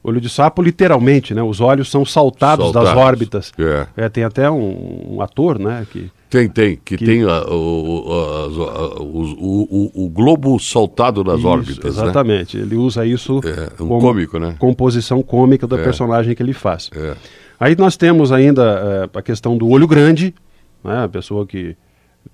Olho 0.00 0.20
de 0.20 0.28
sapo, 0.28 0.62
literalmente, 0.62 1.34
né? 1.34 1.42
Os 1.42 1.60
olhos 1.60 1.90
são 1.90 2.04
saltados, 2.04 2.66
saltados. 2.66 2.90
das 2.90 2.96
órbitas. 2.96 3.52
É. 3.58 4.04
é. 4.04 4.08
tem 4.08 4.22
até 4.22 4.48
um, 4.48 5.14
um 5.16 5.20
ator, 5.20 5.58
né? 5.58 5.84
Que, 5.90 6.08
tem, 6.34 6.48
tem, 6.48 6.76
que, 6.84 6.96
que... 6.96 7.04
tem 7.04 7.22
a, 7.22 7.44
o, 7.48 8.12
a, 8.12 9.00
o, 9.00 9.92
o, 9.94 10.04
o, 10.04 10.10
globo 10.10 10.58
saltado 10.58 11.22
nas 11.22 11.38
isso, 11.38 11.46
órbitas. 11.46 11.96
Né? 11.96 12.02
Exatamente, 12.02 12.56
né? 12.56 12.64
ele 12.64 12.74
usa 12.74 13.06
isso 13.06 13.40
é, 13.44 13.72
um 13.80 13.86
como 13.86 14.00
cômico, 14.00 14.38
né? 14.40 14.56
composição 14.58 15.22
cômica 15.22 15.64
da 15.64 15.78
é. 15.78 15.84
personagem 15.84 16.34
que 16.34 16.42
ele 16.42 16.52
faz. 16.52 16.90
É. 16.92 17.14
Aí 17.60 17.76
nós 17.76 17.96
temos 17.96 18.32
ainda 18.32 19.08
é, 19.14 19.18
a 19.18 19.22
questão 19.22 19.56
do 19.56 19.68
olho 19.68 19.86
grande, 19.86 20.34
né? 20.82 21.04
a 21.04 21.08
pessoa 21.08 21.46
que 21.46 21.76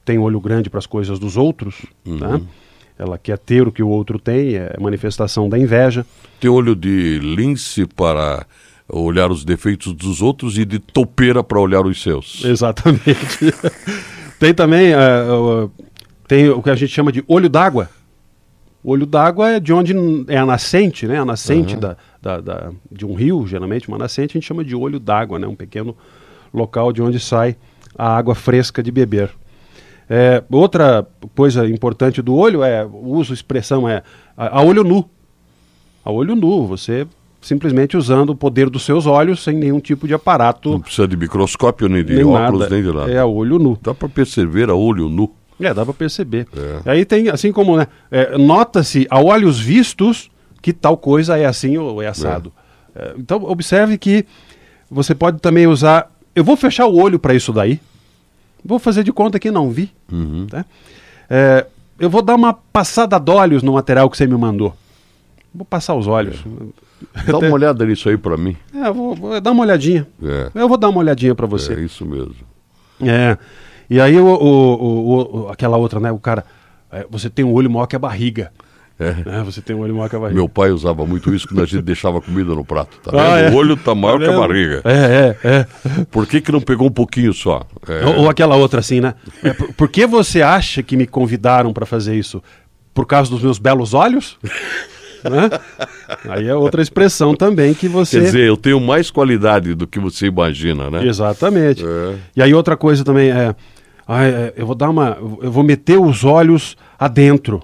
tem 0.03 0.19
olho 0.19 0.41
grande 0.41 0.71
para 0.71 0.79
as 0.79 0.87
coisas 0.87 1.19
dos 1.19 1.37
outros, 1.37 1.85
uhum. 2.07 2.17
né? 2.17 2.41
ela 2.99 3.19
quer 3.19 3.37
ter 3.37 3.69
o 3.69 3.73
que 3.73 3.83
o 3.83 3.89
outro 3.89 4.19
tem, 4.19 4.57
é 4.57 4.77
manifestação 4.81 5.47
da 5.47 5.59
inveja. 5.59 6.07
Tem 6.41 6.49
olho 6.49 6.75
de 6.75 7.19
lince 7.19 7.85
para 7.85 8.47
olhar 8.93 9.31
os 9.31 9.45
defeitos 9.45 9.93
dos 9.93 10.21
outros 10.21 10.59
e 10.59 10.65
de 10.65 10.79
topeira 10.79 11.43
para 11.43 11.59
olhar 11.61 11.87
os 11.87 12.03
seus. 12.03 12.45
Exatamente. 12.45 13.53
tem 14.39 14.55
também 14.55 14.93
uh, 14.95 15.71
tem 16.27 16.49
o 16.49 16.63
que 16.63 16.71
a 16.71 16.75
gente 16.75 16.93
chama 16.93 17.11
de 17.11 17.25
olho 17.27 17.49
d'água. 17.49 17.91
O 18.83 18.93
olho 18.93 19.05
d'água 19.05 19.51
é 19.51 19.61
de 19.61 19.73
onde 19.73 19.95
é 20.29 20.39
a 20.39 20.47
nascente, 20.47 21.07
né? 21.07 21.19
A 21.19 21.25
nascente 21.25 21.75
uhum. 21.75 21.81
da, 21.81 21.97
da, 22.23 22.41
da, 22.41 22.73
de 22.91 23.05
um 23.05 23.15
rio, 23.15 23.47
geralmente 23.47 23.89
uma 23.89 23.99
nascente, 23.99 24.37
a 24.37 24.41
gente 24.41 24.47
chama 24.47 24.65
de 24.65 24.75
olho 24.75 24.99
d'água, 24.99 25.39
né? 25.39 25.47
Um 25.47 25.55
pequeno 25.55 25.97
local 26.53 26.93
de 26.93 27.03
onde 27.03 27.21
sai 27.21 27.57
a 27.97 28.17
água 28.17 28.35
fresca 28.35 28.83
de 28.83 28.91
beber. 28.91 29.31
É, 30.09 30.43
outra 30.51 31.07
coisa 31.37 31.69
importante 31.69 32.23
do 32.23 32.35
olho 32.35 32.65
é, 32.65 32.85
uso, 32.85 33.35
expressão 33.35 33.89
é 33.89 34.03
a, 34.37 34.59
a 34.59 34.63
olho 34.63 34.83
nu. 34.83 35.09
A 36.05 36.11
olho 36.11 36.35
nu, 36.35 36.67
você 36.67 37.07
simplesmente 37.41 37.97
usando 37.97 38.31
o 38.31 38.37
poder 38.37 38.69
dos 38.69 38.85
seus 38.85 39.07
olhos 39.07 39.43
sem 39.43 39.57
nenhum 39.57 39.81
tipo 39.81 40.07
de 40.07 40.15
aparato. 40.15 40.71
Não 40.71 40.81
precisa 40.81 41.09
de 41.09 41.17
microscópio, 41.17 41.89
nem 41.89 42.05
de 42.05 42.15
nem 42.15 42.25
óculos, 42.25 42.61
nada. 42.61 42.75
nem 42.75 42.83
de 42.83 42.93
nada. 42.93 43.11
É 43.11 43.19
a 43.19 43.27
olho 43.27 43.59
nu. 43.59 43.79
Dá 43.83 43.95
para 43.95 44.09
perceber 44.09 44.69
a 44.69 44.75
olho 44.75 45.09
nu. 45.09 45.33
É, 45.59 45.75
dá 45.75 45.85
para 45.85 45.95
perceber. 45.95 46.47
É. 46.57 46.91
Aí 46.91 47.05
tem, 47.05 47.29
assim 47.29 47.53
como, 47.53 47.77
né, 47.77 47.87
é, 48.11 48.37
nota-se 48.39 49.07
a 49.11 49.21
olhos 49.21 49.59
vistos 49.61 50.31
que 50.63 50.73
tal 50.73 50.97
coisa 50.97 51.39
é 51.39 51.47
assim 51.47 51.77
ou 51.79 52.03
é 52.03 52.07
assado. 52.07 52.53
É. 52.95 53.03
é 53.03 53.15
então, 53.19 53.43
observe 53.45 53.97
que 53.99 54.27
você 54.91 55.15
pode 55.15 55.39
também 55.39 55.67
usar. 55.67 56.11
Eu 56.35 56.45
vou 56.45 56.57
fechar 56.57 56.87
o 56.87 56.97
olho 56.97 57.19
para 57.19 57.35
isso 57.35 57.53
daí. 57.53 57.81
Vou 58.65 58.79
fazer 58.79 59.03
de 59.03 59.13
conta 59.13 59.39
que 59.39 59.51
não 59.51 59.71
vi. 59.71 59.91
Uhum. 60.13 60.47
Tá? 60.47 60.65
É, 61.29 61.67
eu 61.99 62.11
vou 62.11 62.23
dar 62.23 62.35
uma 62.35 62.53
passada 62.53 63.19
de 63.19 63.31
olhos 63.31 63.63
no 63.63 63.73
material 63.73 64.09
que 64.11 64.17
você 64.17 64.27
me 64.27 64.37
mandou. 64.37 64.75
Vou 65.55 65.65
passar 65.65 65.95
os 65.95 66.07
olhos. 66.07 66.45
Dá 67.27 67.39
uma 67.39 67.51
olhada 67.53 67.85
nisso 67.85 68.09
aí 68.09 68.17
para 68.17 68.37
mim. 68.37 68.57
É, 68.75 68.91
vou, 68.93 69.15
vou, 69.15 69.41
dar 69.41 69.51
uma 69.53 69.63
olhadinha. 69.63 70.07
É. 70.23 70.51
Eu 70.55 70.69
vou 70.69 70.77
dar 70.77 70.89
uma 70.89 70.99
olhadinha 70.99 71.35
para 71.35 71.47
você. 71.47 71.75
É 71.75 71.81
isso 71.81 72.05
mesmo. 72.05 72.35
É. 73.01 73.37
E 73.89 74.01
aí 74.01 74.19
o, 74.19 74.27
o, 74.27 75.45
o 75.45 75.49
aquela 75.49 75.77
outra, 75.77 75.99
né? 75.99 76.13
O 76.13 76.19
cara, 76.19 76.45
é, 76.93 77.07
você 77.11 77.29
tem 77.29 77.45
um 77.45 77.53
olho 77.53 77.71
maior 77.71 77.87
que 77.87 77.97
a 77.97 77.99
barriga. 77.99 78.53
É. 78.99 79.39
é. 79.39 79.43
você 79.43 79.63
tem 79.63 79.75
um 79.75 79.81
olho 79.81 79.95
maior 79.95 80.11
que 80.11 80.17
a 80.17 80.19
barriga. 80.19 80.37
Meu 80.37 80.49
pai 80.49 80.71
usava 80.71 81.07
muito 81.07 81.35
isso 81.35 81.49
quando 81.49 81.63
a 81.63 81.67
gente 81.67 81.83
deixava 81.83 82.21
comida 82.21 82.55
no 82.55 82.65
prato. 82.65 82.99
Tá 83.03 83.11
ah, 83.15 83.39
é. 83.39 83.51
O 83.51 83.55
olho 83.55 83.77
tá 83.77 83.95
maior 83.95 84.21
tá 84.21 84.27
que 84.27 84.33
a 84.33 84.39
barriga. 84.39 84.83
É, 84.85 85.37
é, 85.43 85.49
é. 85.49 86.05
Por 86.11 86.27
que, 86.27 86.41
que 86.41 86.53
não 86.53 86.61
pegou 86.61 86.87
um 86.87 86.93
pouquinho 86.93 87.33
só? 87.33 87.67
É. 87.89 88.05
Ou, 88.05 88.17
ou, 88.19 88.31
aquela 88.31 88.57
outra 88.57 88.81
assim, 88.81 89.01
né? 89.01 89.15
É, 89.43 89.53
por, 89.55 89.73
por 89.73 89.89
que 89.89 90.07
você 90.07 90.43
acha 90.43 90.83
que 90.83 90.97
me 90.97 91.07
convidaram 91.07 91.73
para 91.73 91.87
fazer 91.87 92.15
isso? 92.15 92.43
Por 92.93 93.07
causa 93.07 93.31
dos 93.31 93.43
meus 93.43 93.59
belos 93.59 93.95
olhos? 93.95 94.39
né? 95.25 95.51
Aí 96.29 96.47
é 96.47 96.55
outra 96.55 96.83
expressão 96.83 97.35
também 97.35 97.75
que 97.75 97.89
você. 97.89 98.19
Quer 98.19 98.25
dizer, 98.27 98.49
eu 98.49 98.57
tenho 98.57 98.81
mais 98.81 99.11
qualidade 99.11 99.75
do 99.75 99.87
que 99.87 99.99
você 99.99 100.27
imagina, 100.27 100.91
né? 100.91 101.07
Exatamente. 101.07 101.85
É. 101.85 102.15
E 102.37 102.43
aí 102.43 102.55
outra 102.55 102.77
coisa 102.77 103.05
também 103.05 103.31
é, 103.31 103.55
é, 104.09 104.55
eu 104.57 104.67
vou 104.67 104.75
dar 104.75 104.91
uma, 104.91 105.17
eu 105.43 105.51
vou 105.51 105.63
meter 105.63 105.99
os 105.99 106.25
olhos 106.25 106.77
adentro, 106.99 107.63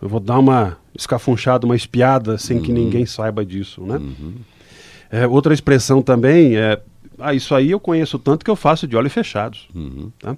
eu 0.00 0.08
vou 0.08 0.20
dar 0.20 0.38
uma 0.38 0.76
escafunchada, 0.96 1.66
uma 1.66 1.76
espiada 1.76 2.38
sem 2.38 2.58
uhum. 2.58 2.62
que 2.62 2.72
ninguém 2.72 3.06
saiba 3.06 3.44
disso, 3.44 3.82
né? 3.82 3.96
Uhum. 3.96 4.34
É, 5.10 5.26
outra 5.26 5.54
expressão 5.54 6.02
também 6.02 6.56
é, 6.56 6.80
ah, 7.18 7.32
isso 7.32 7.54
aí 7.54 7.70
eu 7.70 7.80
conheço 7.80 8.18
tanto 8.18 8.44
que 8.44 8.50
eu 8.50 8.56
faço 8.56 8.86
de 8.86 8.96
olhos 8.96 9.12
fechados. 9.12 9.68
Uhum. 9.74 10.10
Tá? 10.18 10.36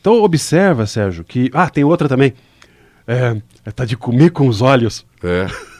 Então 0.00 0.22
observa, 0.22 0.86
Sérgio, 0.86 1.24
que 1.24 1.50
ah, 1.52 1.70
tem 1.70 1.84
outra 1.84 2.08
também. 2.08 2.34
É, 3.06 3.40
tá 3.72 3.84
de 3.84 3.96
comer 3.96 4.30
com 4.30 4.48
os 4.48 4.60
olhos. 4.60 5.06
É. 5.22 5.46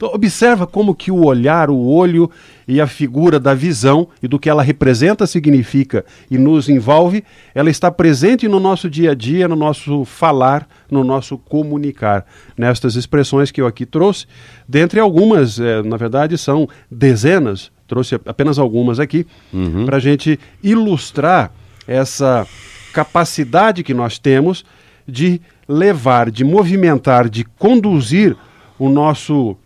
Então, 0.00 0.14
observa 0.14 0.66
como 0.66 0.94
que 0.94 1.10
o 1.10 1.26
olhar, 1.26 1.68
o 1.68 1.86
olho 1.86 2.30
e 2.66 2.80
a 2.80 2.86
figura 2.86 3.38
da 3.38 3.52
visão 3.52 4.08
e 4.22 4.26
do 4.26 4.38
que 4.38 4.48
ela 4.48 4.62
representa, 4.62 5.26
significa 5.26 6.06
e 6.30 6.38
nos 6.38 6.70
envolve, 6.70 7.22
ela 7.54 7.68
está 7.68 7.90
presente 7.90 8.48
no 8.48 8.58
nosso 8.58 8.88
dia 8.88 9.10
a 9.10 9.14
dia, 9.14 9.46
no 9.46 9.54
nosso 9.54 10.06
falar, 10.06 10.66
no 10.90 11.04
nosso 11.04 11.36
comunicar. 11.36 12.24
Nestas 12.56 12.94
expressões 12.96 13.50
que 13.50 13.60
eu 13.60 13.66
aqui 13.66 13.84
trouxe, 13.84 14.24
dentre 14.66 14.98
algumas, 14.98 15.60
é, 15.60 15.82
na 15.82 15.98
verdade 15.98 16.38
são 16.38 16.66
dezenas, 16.90 17.70
trouxe 17.86 18.14
apenas 18.14 18.58
algumas 18.58 18.98
aqui, 18.98 19.26
uhum. 19.52 19.84
para 19.84 19.98
a 19.98 20.00
gente 20.00 20.40
ilustrar 20.62 21.52
essa 21.86 22.46
capacidade 22.94 23.82
que 23.82 23.92
nós 23.92 24.18
temos 24.18 24.64
de 25.06 25.42
levar, 25.68 26.30
de 26.30 26.42
movimentar, 26.42 27.28
de 27.28 27.44
conduzir 27.44 28.34
o 28.78 28.88
nosso 28.88 29.58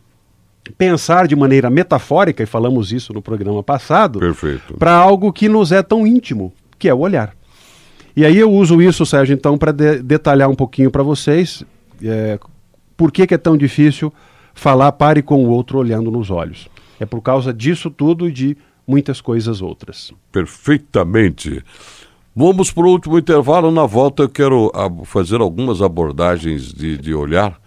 pensar 0.77 1.27
de 1.27 1.37
maneira 1.37 1.69
metafórica, 1.71 2.43
e 2.43 2.47
falamos 2.47 2.93
isso 2.93 3.13
no 3.13 3.23
programa 3.23 3.63
passado, 3.63 4.21
para 4.79 4.95
algo 4.95 5.33
que 5.33 5.49
nos 5.49 5.73
é 5.73 5.83
tão 5.83 6.07
íntimo, 6.07 6.53
que 6.79 6.89
é 6.89 6.95
o 6.95 7.01
olhar. 7.01 7.35
E 8.17 8.25
aí 8.25 8.39
eu 8.39 8.51
uso 8.51 8.81
isso, 8.81 9.05
Sérgio, 9.05 9.35
então, 9.35 9.59
para 9.59 9.73
de 9.73 10.03
detalhar 10.03 10.49
um 10.49 10.55
pouquinho 10.55 10.91
para 10.91 11.03
vocês 11.03 11.65
é, 12.03 12.39
por 12.97 13.11
que, 13.13 13.27
que 13.27 13.35
é 13.35 13.39
tão 13.39 13.57
difícil 13.57 14.13
falar 14.55 14.93
pare 14.93 15.23
com 15.23 15.45
o 15.45 15.49
outro 15.49 15.79
olhando 15.79 16.11
nos 16.11 16.31
olhos. 16.31 16.69
É 16.99 17.05
por 17.05 17.21
causa 17.21 17.53
disso 17.53 17.91
tudo 17.91 18.29
e 18.29 18.33
de 18.33 18.57
muitas 18.87 19.21
coisas 19.21 19.61
outras. 19.61 20.13
Perfeitamente. 20.31 21.63
Vamos 22.37 22.71
para 22.71 22.85
o 22.85 22.91
último 22.91 23.19
intervalo. 23.19 23.71
Na 23.71 23.87
volta 23.87 24.23
eu 24.23 24.29
quero 24.29 24.71
fazer 25.05 25.41
algumas 25.41 25.83
abordagens 25.83 26.73
de, 26.73 26.97
de 26.97 27.15
olhar 27.15 27.61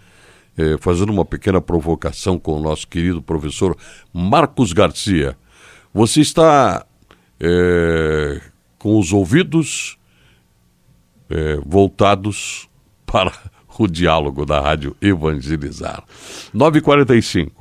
eh, 0.58 0.76
fazendo 0.80 1.10
uma 1.10 1.24
pequena 1.24 1.60
provocação 1.60 2.38
com 2.38 2.54
o 2.54 2.60
nosso 2.60 2.88
querido 2.88 3.22
professor 3.22 3.76
Marcos 4.12 4.72
Garcia. 4.72 5.36
Você 5.94 6.20
está 6.20 6.84
eh, 7.38 8.40
com 8.76 8.98
os 8.98 9.12
ouvidos 9.12 9.96
eh, 11.30 11.60
voltados 11.64 12.68
para 13.06 13.32
o 13.78 13.86
diálogo 13.86 14.44
da 14.44 14.60
Rádio 14.60 14.96
Evangelizar. 15.00 16.02
9h45. 16.52 17.52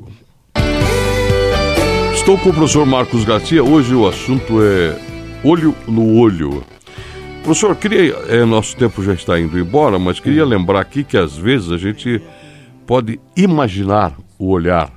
Estou 2.15 2.37
com 2.39 2.49
o 2.49 2.53
professor 2.53 2.85
Marcos 2.85 3.23
Garcia. 3.23 3.63
Hoje 3.63 3.93
o 3.93 4.07
assunto 4.07 4.61
é 4.61 4.99
olho 5.43 5.75
no 5.87 6.17
olho. 6.17 6.63
Professor, 7.43 7.75
queria. 7.75 8.13
É, 8.27 8.43
nosso 8.43 8.75
tempo 8.75 9.01
já 9.03 9.13
está 9.13 9.39
indo 9.39 9.57
embora, 9.57 9.97
mas 9.97 10.19
queria 10.19 10.43
lembrar 10.43 10.81
aqui 10.81 11.03
que 11.03 11.15
às 11.15 11.37
vezes 11.37 11.71
a 11.71 11.77
gente 11.77 12.21
pode 12.87 13.19
imaginar 13.35 14.17
o 14.39 14.49
olhar. 14.49 14.91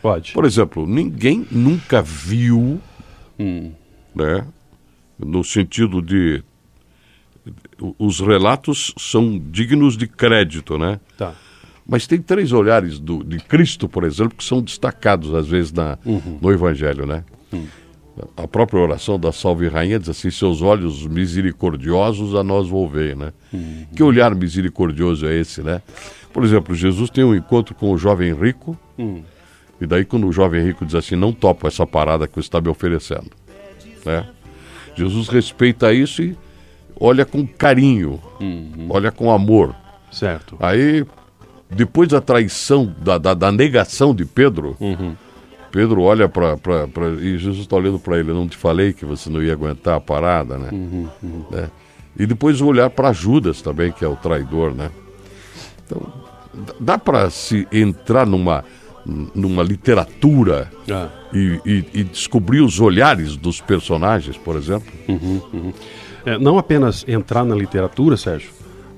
Pode. 0.00 0.32
Por 0.32 0.44
exemplo, 0.44 0.86
ninguém 0.86 1.46
nunca 1.50 2.02
viu, 2.02 2.80
hum. 3.38 3.70
né? 4.14 4.44
No 5.18 5.44
sentido 5.44 6.02
de. 6.02 6.42
Os 7.98 8.20
relatos 8.20 8.94
são 8.96 9.38
dignos 9.38 9.96
de 9.96 10.06
crédito, 10.06 10.78
né? 10.78 10.98
Tá. 11.16 11.34
Mas 11.86 12.06
tem 12.06 12.20
três 12.20 12.52
olhares 12.52 12.98
do, 12.98 13.22
de 13.22 13.38
Cristo, 13.38 13.88
por 13.88 14.04
exemplo, 14.04 14.36
que 14.36 14.44
são 14.44 14.62
destacados 14.62 15.34
às 15.34 15.48
vezes 15.48 15.72
na, 15.72 15.98
uhum. 16.04 16.38
no 16.40 16.52
Evangelho, 16.52 17.04
né? 17.04 17.24
Uhum. 17.52 17.66
A 18.36 18.46
própria 18.46 18.80
oração 18.80 19.18
da 19.18 19.32
Salve 19.32 19.68
Rainha 19.68 19.98
diz 19.98 20.08
assim: 20.08 20.30
seus 20.30 20.60
olhos 20.60 21.06
misericordiosos 21.06 22.34
a 22.34 22.44
nós 22.44 22.68
volvei, 22.68 23.14
né? 23.14 23.32
Uhum. 23.52 23.86
Que 23.94 24.02
olhar 24.02 24.34
misericordioso 24.34 25.26
é 25.26 25.34
esse, 25.34 25.62
né? 25.62 25.80
Por 26.32 26.44
exemplo, 26.44 26.74
Jesus 26.74 27.10
tem 27.10 27.24
um 27.24 27.34
encontro 27.34 27.74
com 27.74 27.90
o 27.90 27.98
jovem 27.98 28.34
rico, 28.34 28.76
uhum. 28.98 29.22
e 29.80 29.86
daí 29.86 30.04
quando 30.04 30.26
o 30.26 30.32
jovem 30.32 30.62
rico 30.62 30.84
diz 30.84 30.94
assim: 30.94 31.16
não 31.16 31.32
topo 31.32 31.66
essa 31.66 31.86
parada 31.86 32.26
que 32.26 32.34
você 32.34 32.40
está 32.40 32.60
me 32.60 32.68
oferecendo, 32.68 33.30
né? 34.04 34.26
Jesus 34.94 35.28
respeita 35.28 35.92
isso 35.92 36.22
e 36.22 36.36
olha 37.00 37.24
com 37.24 37.46
carinho, 37.46 38.20
uhum. 38.40 38.88
olha 38.90 39.10
com 39.10 39.30
amor. 39.30 39.74
Certo. 40.10 40.56
Aí, 40.60 41.04
depois 41.70 42.08
da 42.08 42.20
traição, 42.20 42.94
da, 42.98 43.16
da, 43.16 43.32
da 43.32 43.50
negação 43.50 44.14
de 44.14 44.26
Pedro, 44.26 44.76
uhum. 44.78 45.16
Pedro 45.72 46.02
olha 46.02 46.28
para. 46.28 46.54
E 47.20 47.38
Jesus 47.38 47.60
está 47.60 47.74
olhando 47.74 47.98
para 47.98 48.18
ele: 48.18 48.32
não 48.32 48.46
te 48.46 48.56
falei 48.56 48.92
que 48.92 49.06
você 49.06 49.30
não 49.30 49.42
ia 49.42 49.54
aguentar 49.54 49.96
a 49.96 50.00
parada, 50.00 50.58
né? 50.58 50.68
Uhum, 50.70 51.08
uhum. 51.22 51.44
né? 51.50 51.70
E 52.16 52.26
depois 52.26 52.60
olhar 52.60 52.90
para 52.90 53.10
Judas 53.12 53.62
também, 53.62 53.90
que 53.90 54.04
é 54.04 54.08
o 54.08 54.14
traidor, 54.14 54.74
né? 54.74 54.90
Então, 55.84 56.12
dá 56.78 56.98
para 56.98 57.30
se 57.30 57.66
entrar 57.72 58.26
numa, 58.26 58.62
numa 59.34 59.62
literatura 59.62 60.70
ah. 60.90 61.08
e, 61.32 61.58
e, 61.64 61.84
e, 61.94 62.04
descobrir 62.04 62.60
os 62.60 62.78
olhares 62.78 63.34
dos 63.34 63.62
personagens, 63.62 64.36
por 64.36 64.56
exemplo? 64.56 64.92
Uhum, 65.08 65.40
uhum. 65.54 65.72
é, 66.26 66.38
não 66.38 66.58
apenas 66.58 67.02
entrar 67.08 67.44
na 67.44 67.54
literatura, 67.54 68.18
Sérgio, 68.18 68.50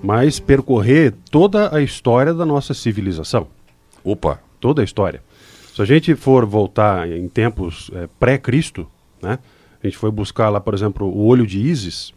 mas 0.02 0.40
percorrer 0.40 1.14
toda 1.30 1.72
a 1.74 1.80
história 1.80 2.34
da 2.34 2.44
nossa 2.44 2.74
civilização. 2.74 3.46
Opa! 4.02 4.40
Toda 4.60 4.82
a 4.82 4.84
história. 4.84 5.22
Se 5.74 5.82
a 5.82 5.84
gente 5.84 6.14
for 6.14 6.46
voltar 6.46 7.10
em 7.10 7.26
tempos 7.26 7.90
é, 7.94 8.08
pré-Cristo, 8.20 8.86
né? 9.20 9.40
A 9.82 9.86
gente 9.88 9.98
foi 9.98 10.08
buscar 10.08 10.48
lá, 10.48 10.60
por 10.60 10.72
exemplo, 10.72 11.04
o 11.04 11.26
olho 11.26 11.44
de 11.44 11.58
Ísis. 11.58 12.14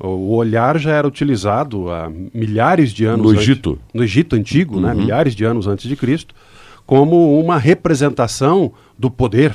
O 0.00 0.34
olhar 0.34 0.78
já 0.78 0.92
era 0.92 1.06
utilizado 1.06 1.90
há 1.92 2.10
milhares 2.32 2.94
de 2.94 3.04
anos. 3.04 3.26
No 3.26 3.32
antes, 3.32 3.42
Egito. 3.42 3.78
No 3.92 4.02
Egito 4.02 4.36
antigo, 4.36 4.80
né? 4.80 4.88
uhum. 4.88 4.94
né? 4.94 5.02
Milhares 5.02 5.34
de 5.34 5.44
anos 5.44 5.66
antes 5.66 5.86
de 5.86 5.94
Cristo, 5.96 6.34
como 6.86 7.38
uma 7.38 7.58
representação 7.58 8.72
do 8.98 9.10
poder, 9.10 9.54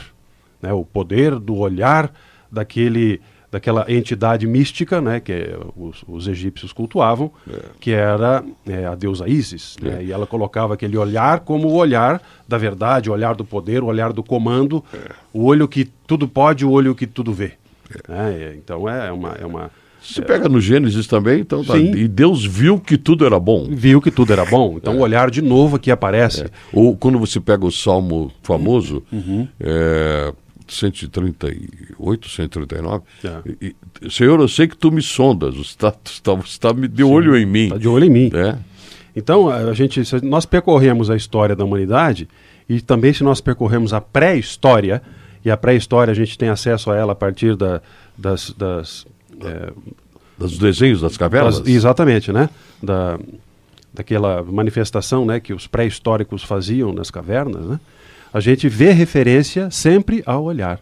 né? 0.62 0.72
O 0.72 0.86
poder 0.86 1.40
do 1.40 1.58
olhar 1.58 2.14
daquele 2.52 3.20
daquela 3.52 3.86
entidade 3.92 4.46
mística, 4.46 5.02
né, 5.02 5.20
que 5.20 5.50
os, 5.76 6.04
os 6.08 6.28
egípcios 6.28 6.72
cultuavam, 6.72 7.32
é. 7.50 7.60
que 7.80 7.92
era 7.92 8.44
é, 8.68 8.86
a 8.86 8.96
deusa 8.96 9.28
Isis, 9.28 9.76
né, 9.82 10.00
é. 10.00 10.04
e 10.06 10.12
ela 10.12 10.28
colocava 10.28 10.76
aquele 10.76 10.98
olhar 10.98 11.40
como 11.42 11.68
o 11.68 11.76
olhar 11.76 12.22
da 12.48 12.58
verdade, 12.58 13.10
o 13.10 13.14
olhar 13.14 13.36
do 13.36 13.44
poder, 13.44 13.82
o 13.82 13.88
olhar 13.88 14.14
do 14.14 14.24
comando, 14.24 14.84
é. 14.94 15.12
o 15.34 15.46
olho 15.46 15.68
que 15.68 15.86
tudo 16.06 16.28
pode, 16.28 16.66
o 16.66 16.72
olho 16.72 16.94
que 16.94 17.08
tudo 17.08 17.34
vê. 17.34 17.54
É. 18.08 18.12
Né, 18.12 18.56
então 18.56 18.88
é 18.88 19.12
uma, 19.12 19.32
é 19.34 19.46
uma 19.46 19.72
se 20.02 20.22
pega 20.22 20.48
no 20.48 20.62
Gênesis 20.62 21.08
também, 21.08 21.42
então 21.42 21.64
tá. 21.64 21.78
E 21.78 22.08
Deus 22.08 22.46
viu 22.46 22.80
que 22.80 22.98
tudo 22.98 23.26
era 23.26 23.38
bom. 23.38 23.68
Viu 23.70 24.02
que 24.02 24.10
tudo 24.10 24.32
era 24.32 24.46
bom. 24.46 24.76
Então 24.78 24.96
o 24.98 25.02
olhar 25.02 25.30
de 25.30 25.42
novo 25.42 25.76
aqui 25.76 25.92
aparece. 25.92 26.46
Ou 26.72 26.96
quando 26.96 27.20
você 27.20 27.40
pega 27.40 27.66
o 27.66 27.72
Salmo 27.72 28.32
famoso, 28.42 29.04
uhum. 29.12 29.46
138, 30.74 32.30
139. 32.30 33.04
É. 33.24 33.42
E, 33.62 33.76
Senhor, 34.10 34.40
eu 34.40 34.48
sei 34.48 34.68
que 34.68 34.78
tu 34.78 34.92
me 34.92 35.02
sondas, 35.02 35.56
você 35.56 35.62
está 35.62 35.92
tá, 35.92 36.38
tá 36.60 36.72
de 36.74 36.98
Sim, 36.98 37.04
olho 37.04 37.38
em 37.38 37.46
mim. 37.46 37.66
Está 37.66 37.78
de 37.78 37.88
olho 37.88 38.06
em 38.06 38.10
mim. 38.10 38.32
É. 38.34 38.58
Então, 39.16 39.50
a 39.50 39.74
gente, 39.74 40.02
nós 40.24 40.46
percorremos 40.46 41.10
a 41.10 41.16
história 41.16 41.56
da 41.56 41.66
humanidade 41.66 42.28
e 42.68 42.80
também 42.80 43.14
se 43.14 43.24
nós 43.24 43.42
percorremos 43.42 43.94
a 43.94 44.00
pré-história, 44.00 45.02
e 45.44 45.50
a 45.50 45.58
pré-história 45.58 46.12
a 46.12 46.16
gente 46.16 46.38
tem 46.38 46.50
acesso 46.50 46.92
a 46.92 46.96
ela 46.96 47.14
a 47.14 47.16
partir 47.16 47.56
da, 47.56 47.82
das... 48.18 48.52
das 48.52 49.06
é, 49.42 49.72
dos 50.38 50.58
desenhos 50.58 51.02
das 51.02 51.18
cavernas? 51.18 51.60
Das, 51.60 51.68
exatamente, 51.68 52.32
né? 52.32 52.50
Da, 52.82 53.20
daquela 53.94 54.42
manifestação 54.42 55.26
né, 55.26 55.40
que 55.40 55.54
os 55.54 55.68
pré-históricos 55.68 56.44
faziam 56.44 56.94
nas 56.94 57.12
cavernas, 57.12 57.66
né? 57.66 57.80
A 58.34 58.40
gente 58.40 58.68
vê 58.70 58.92
referência 58.92 59.70
sempre 59.72 60.24
ao 60.26 60.44
olhar. 60.44 60.80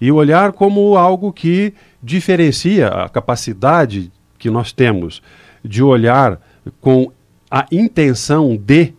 E 0.00 0.10
o 0.10 0.16
olhar 0.16 0.52
como 0.52 0.96
algo 0.96 1.32
que 1.32 1.72
diferencia 2.02 2.88
a 2.88 3.08
capacidade 3.08 4.10
que 4.38 4.50
nós 4.50 4.72
temos 4.72 5.22
de 5.64 5.82
olhar 5.82 6.40
com 6.80 7.12
a 7.50 7.66
intenção 7.70 8.56
de, 8.56 8.92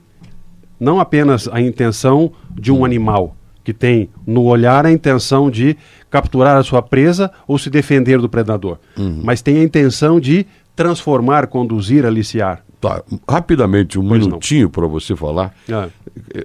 não 0.79 0.99
apenas 0.99 1.47
a 1.47 1.59
intenção 1.59 2.31
de 2.51 2.71
um 2.71 2.85
animal, 2.85 3.35
que 3.63 3.73
tem 3.73 4.09
no 4.25 4.43
olhar 4.43 4.85
a 4.85 4.91
intenção 4.91 5.49
de 5.49 5.75
capturar 6.09 6.57
a 6.57 6.63
sua 6.63 6.81
presa 6.81 7.31
ou 7.47 7.57
se 7.57 7.69
defender 7.69 8.19
do 8.19 8.29
predador, 8.29 8.77
uhum. 8.97 9.21
mas 9.23 9.41
tem 9.41 9.57
a 9.57 9.63
intenção 9.63 10.19
de 10.19 10.45
transformar, 10.75 11.47
conduzir, 11.47 12.05
aliciar. 12.05 12.63
Tá, 12.83 13.01
rapidamente, 13.29 13.97
um 13.97 14.05
pois 14.05 14.27
minutinho 14.27 14.69
para 14.69 14.85
você 14.85 15.15
falar. 15.15 15.55
É. 15.69 15.87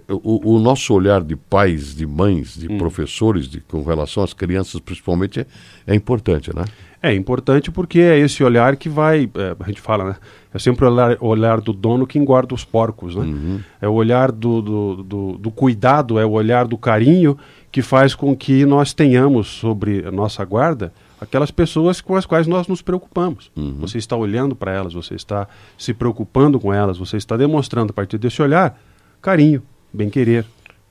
O, 0.08 0.54
o, 0.54 0.60
nosso 0.60 0.94
olhar 0.94 1.20
de 1.20 1.34
pais, 1.34 1.96
de 1.96 2.06
mães, 2.06 2.54
de 2.54 2.72
hum. 2.72 2.78
professores 2.78 3.48
de, 3.48 3.60
com 3.60 3.82
relação 3.82 4.22
às 4.22 4.32
crianças, 4.32 4.80
principalmente, 4.80 5.40
é, 5.40 5.46
é, 5.84 5.96
importante, 5.96 6.54
né? 6.54 6.64
É 7.02 7.12
importante 7.12 7.72
porque 7.72 7.98
é 7.98 8.20
esse 8.20 8.44
olhar 8.44 8.76
que 8.76 8.88
vai, 8.88 9.28
é, 9.34 9.56
a 9.58 9.66
gente 9.66 9.80
fala, 9.80 10.04
né? 10.04 10.16
É 10.54 10.60
sempre 10.60 10.84
o 10.84 10.88
olhar, 10.92 11.16
olhar, 11.20 11.60
do 11.60 11.72
dono 11.72 12.06
que 12.06 12.20
engorda 12.20 12.54
os 12.54 12.64
porcos, 12.64 13.16
né? 13.16 13.24
Uhum. 13.24 13.60
É 13.80 13.88
o 13.88 13.94
olhar 13.94 14.30
do, 14.30 14.62
do, 14.62 15.02
do, 15.02 15.38
do 15.38 15.50
cuidado, 15.50 16.20
é 16.20 16.24
o 16.24 16.30
olhar 16.30 16.68
do 16.68 16.78
carinho 16.78 17.36
que 17.72 17.82
faz 17.82 18.14
com 18.14 18.36
que 18.36 18.64
nós 18.64 18.92
tenhamos 18.92 19.48
sobre 19.48 20.06
a 20.06 20.12
nossa 20.12 20.44
guarda 20.44 20.92
aquelas 21.20 21.50
pessoas 21.50 22.00
com 22.00 22.16
as 22.16 22.26
quais 22.26 22.46
nós 22.46 22.66
nos 22.66 22.82
preocupamos. 22.82 23.50
Uhum. 23.56 23.78
Você 23.80 23.98
está 23.98 24.16
olhando 24.16 24.54
para 24.54 24.72
elas, 24.72 24.94
você 24.94 25.14
está 25.14 25.48
se 25.76 25.92
preocupando 25.92 26.58
com 26.58 26.72
elas, 26.72 26.98
você 26.98 27.16
está 27.16 27.36
demonstrando 27.36 27.90
a 27.90 27.94
partir 27.94 28.18
desse 28.18 28.40
olhar 28.40 28.78
carinho, 29.20 29.62
bem-querer. 29.92 30.44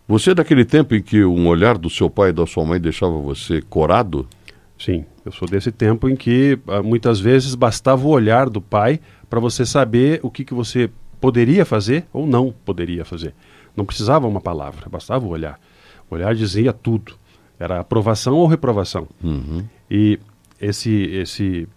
Você 0.07 0.31
é 0.31 0.35
daquele 0.35 0.63
tempo 0.63 0.95
em 0.95 1.01
que 1.01 1.23
um 1.23 1.47
olhar 1.47 1.77
do 1.77 1.89
seu 1.89 2.09
pai 2.09 2.29
e 2.29 2.33
da 2.33 2.45
sua 2.45 2.65
mãe 2.65 2.79
deixava 2.79 3.17
você 3.17 3.61
corado? 3.61 4.27
Sim, 4.79 5.05
eu 5.25 5.31
sou 5.31 5.47
desse 5.47 5.71
tempo 5.71 6.07
em 6.07 6.15
que 6.15 6.57
ah, 6.67 6.81
muitas 6.81 7.19
vezes 7.19 7.55
bastava 7.55 8.05
o 8.05 8.09
olhar 8.09 8.49
do 8.49 8.61
pai 8.61 8.99
para 9.29 9.39
você 9.39 9.65
saber 9.65 10.19
o 10.23 10.29
que, 10.29 10.45
que 10.45 10.53
você 10.53 10.89
poderia 11.19 11.65
fazer 11.65 12.05
ou 12.13 12.27
não 12.27 12.53
poderia 12.63 13.03
fazer. 13.03 13.33
Não 13.75 13.85
precisava 13.85 14.27
uma 14.27 14.39
palavra, 14.39 14.87
bastava 14.89 15.25
o 15.25 15.29
olhar. 15.29 15.59
O 16.09 16.15
olhar 16.15 16.33
dizia 16.33 16.71
tudo. 16.71 17.15
Era 17.59 17.79
aprovação 17.79 18.35
ou 18.35 18.47
reprovação. 18.47 19.07
Uhum. 19.23 19.63
E 19.89 20.19
esse, 20.59 20.91
esse, 20.91 21.67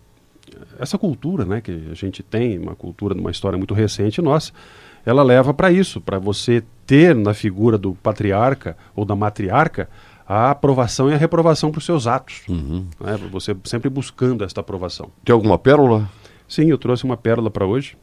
essa 0.79 0.99
cultura 0.99 1.45
né, 1.45 1.61
que 1.61 1.89
a 1.91 1.95
gente 1.95 2.23
tem, 2.23 2.59
uma 2.59 2.75
cultura 2.75 3.15
de 3.15 3.21
uma 3.21 3.31
história 3.31 3.57
muito 3.57 3.75
recente 3.75 4.21
nossa, 4.21 4.53
ela 5.05 5.23
leva 5.23 5.55
para 5.55 5.71
isso, 5.71 6.01
para 6.01 6.19
você 6.19 6.63
ter 6.87 7.15
na 7.15 7.33
figura 7.33 7.79
do 7.79 7.95
patriarca 7.95 8.77
ou 8.95 9.05
da 9.05 9.15
matriarca 9.15 9.89
a 10.27 10.51
aprovação 10.51 11.11
e 11.11 11.15
a 11.15 11.17
reprovação 11.17 11.71
para 11.71 11.79
os 11.79 11.85
seus 11.85 12.07
atos. 12.07 12.43
Uhum. 12.49 12.87
Né, 13.01 13.17
você 13.31 13.57
sempre 13.65 13.91
buscando 13.91 14.45
esta 14.45 14.61
aprovação. 14.61 15.11
Tem 15.25 15.33
alguma 15.33 15.59
pérola? 15.59 16.09
Sim, 16.49 16.71
eu 16.71 16.79
trouxe 16.79 17.05
uma 17.05 17.17
pérola 17.17 17.51
para 17.51 17.67
hoje. 17.67 17.97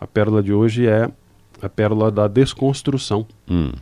A 0.00 0.06
pérola 0.06 0.42
de 0.42 0.52
hoje 0.52 0.86
é 0.86 1.10
a 1.60 1.68
pérola 1.68 2.10
da 2.10 2.28
desconstrução. 2.28 3.26
Hum. 3.50 3.72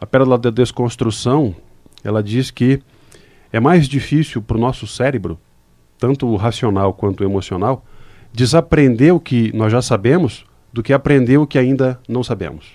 A 0.00 0.06
pérola 0.06 0.38
da 0.38 0.50
desconstrução, 0.50 1.54
ela 2.04 2.22
diz 2.22 2.50
que 2.50 2.80
é 3.52 3.60
mais 3.60 3.88
difícil 3.88 4.42
para 4.42 4.56
o 4.56 4.60
nosso 4.60 4.86
cérebro, 4.86 5.38
tanto 5.98 6.26
o 6.26 6.36
racional 6.36 6.92
quanto 6.92 7.22
o 7.22 7.24
emocional, 7.24 7.84
desaprender 8.32 9.14
o 9.14 9.20
que 9.20 9.54
nós 9.56 9.72
já 9.72 9.80
sabemos 9.80 10.44
do 10.72 10.82
que 10.82 10.92
aprender 10.92 11.38
o 11.38 11.46
que 11.46 11.58
ainda 11.58 11.98
não 12.08 12.22
sabemos. 12.22 12.74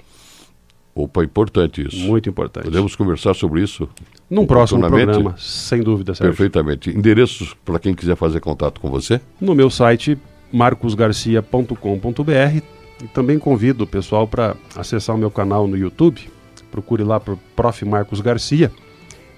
Opa, 0.93 1.23
importante 1.23 1.87
isso. 1.87 1.97
Muito 1.97 2.29
importante. 2.29 2.65
Podemos 2.65 2.95
conversar 2.95 3.33
sobre 3.33 3.61
isso? 3.61 3.87
Num 4.29 4.45
próximo 4.45 4.81
programa, 4.81 5.35
sem 5.37 5.81
dúvida, 5.81 6.13
Sérgio. 6.13 6.35
Perfeitamente. 6.35 6.89
Endereços 6.89 7.55
para 7.63 7.79
quem 7.79 7.93
quiser 7.93 8.15
fazer 8.15 8.39
contato 8.39 8.81
com 8.81 8.89
você? 8.89 9.21
No 9.39 9.55
meu 9.55 9.69
site, 9.69 10.17
marcosgarcia.com.br. 10.51 12.63
E 13.03 13.07
também 13.07 13.39
convido 13.39 13.83
o 13.83 13.87
pessoal 13.87 14.27
para 14.27 14.55
acessar 14.75 15.15
o 15.15 15.19
meu 15.19 15.31
canal 15.31 15.67
no 15.67 15.77
YouTube. 15.77 16.29
Procure 16.69 17.03
lá 17.03 17.19
para 17.19 17.35
Prof. 17.55 17.85
Marcos 17.85 18.21
Garcia 18.21 18.71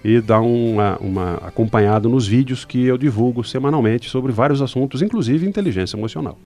e 0.03 0.19
dar 0.19 0.41
uma, 0.41 0.97
uma 0.97 1.33
acompanhada 1.35 2.09
nos 2.09 2.27
vídeos 2.27 2.65
que 2.65 2.83
eu 2.85 2.97
divulgo 2.97 3.43
semanalmente 3.43 4.09
sobre 4.09 4.31
vários 4.31 4.61
assuntos, 4.61 5.01
inclusive 5.01 5.47
inteligência 5.47 5.95
emocional. 5.95 6.37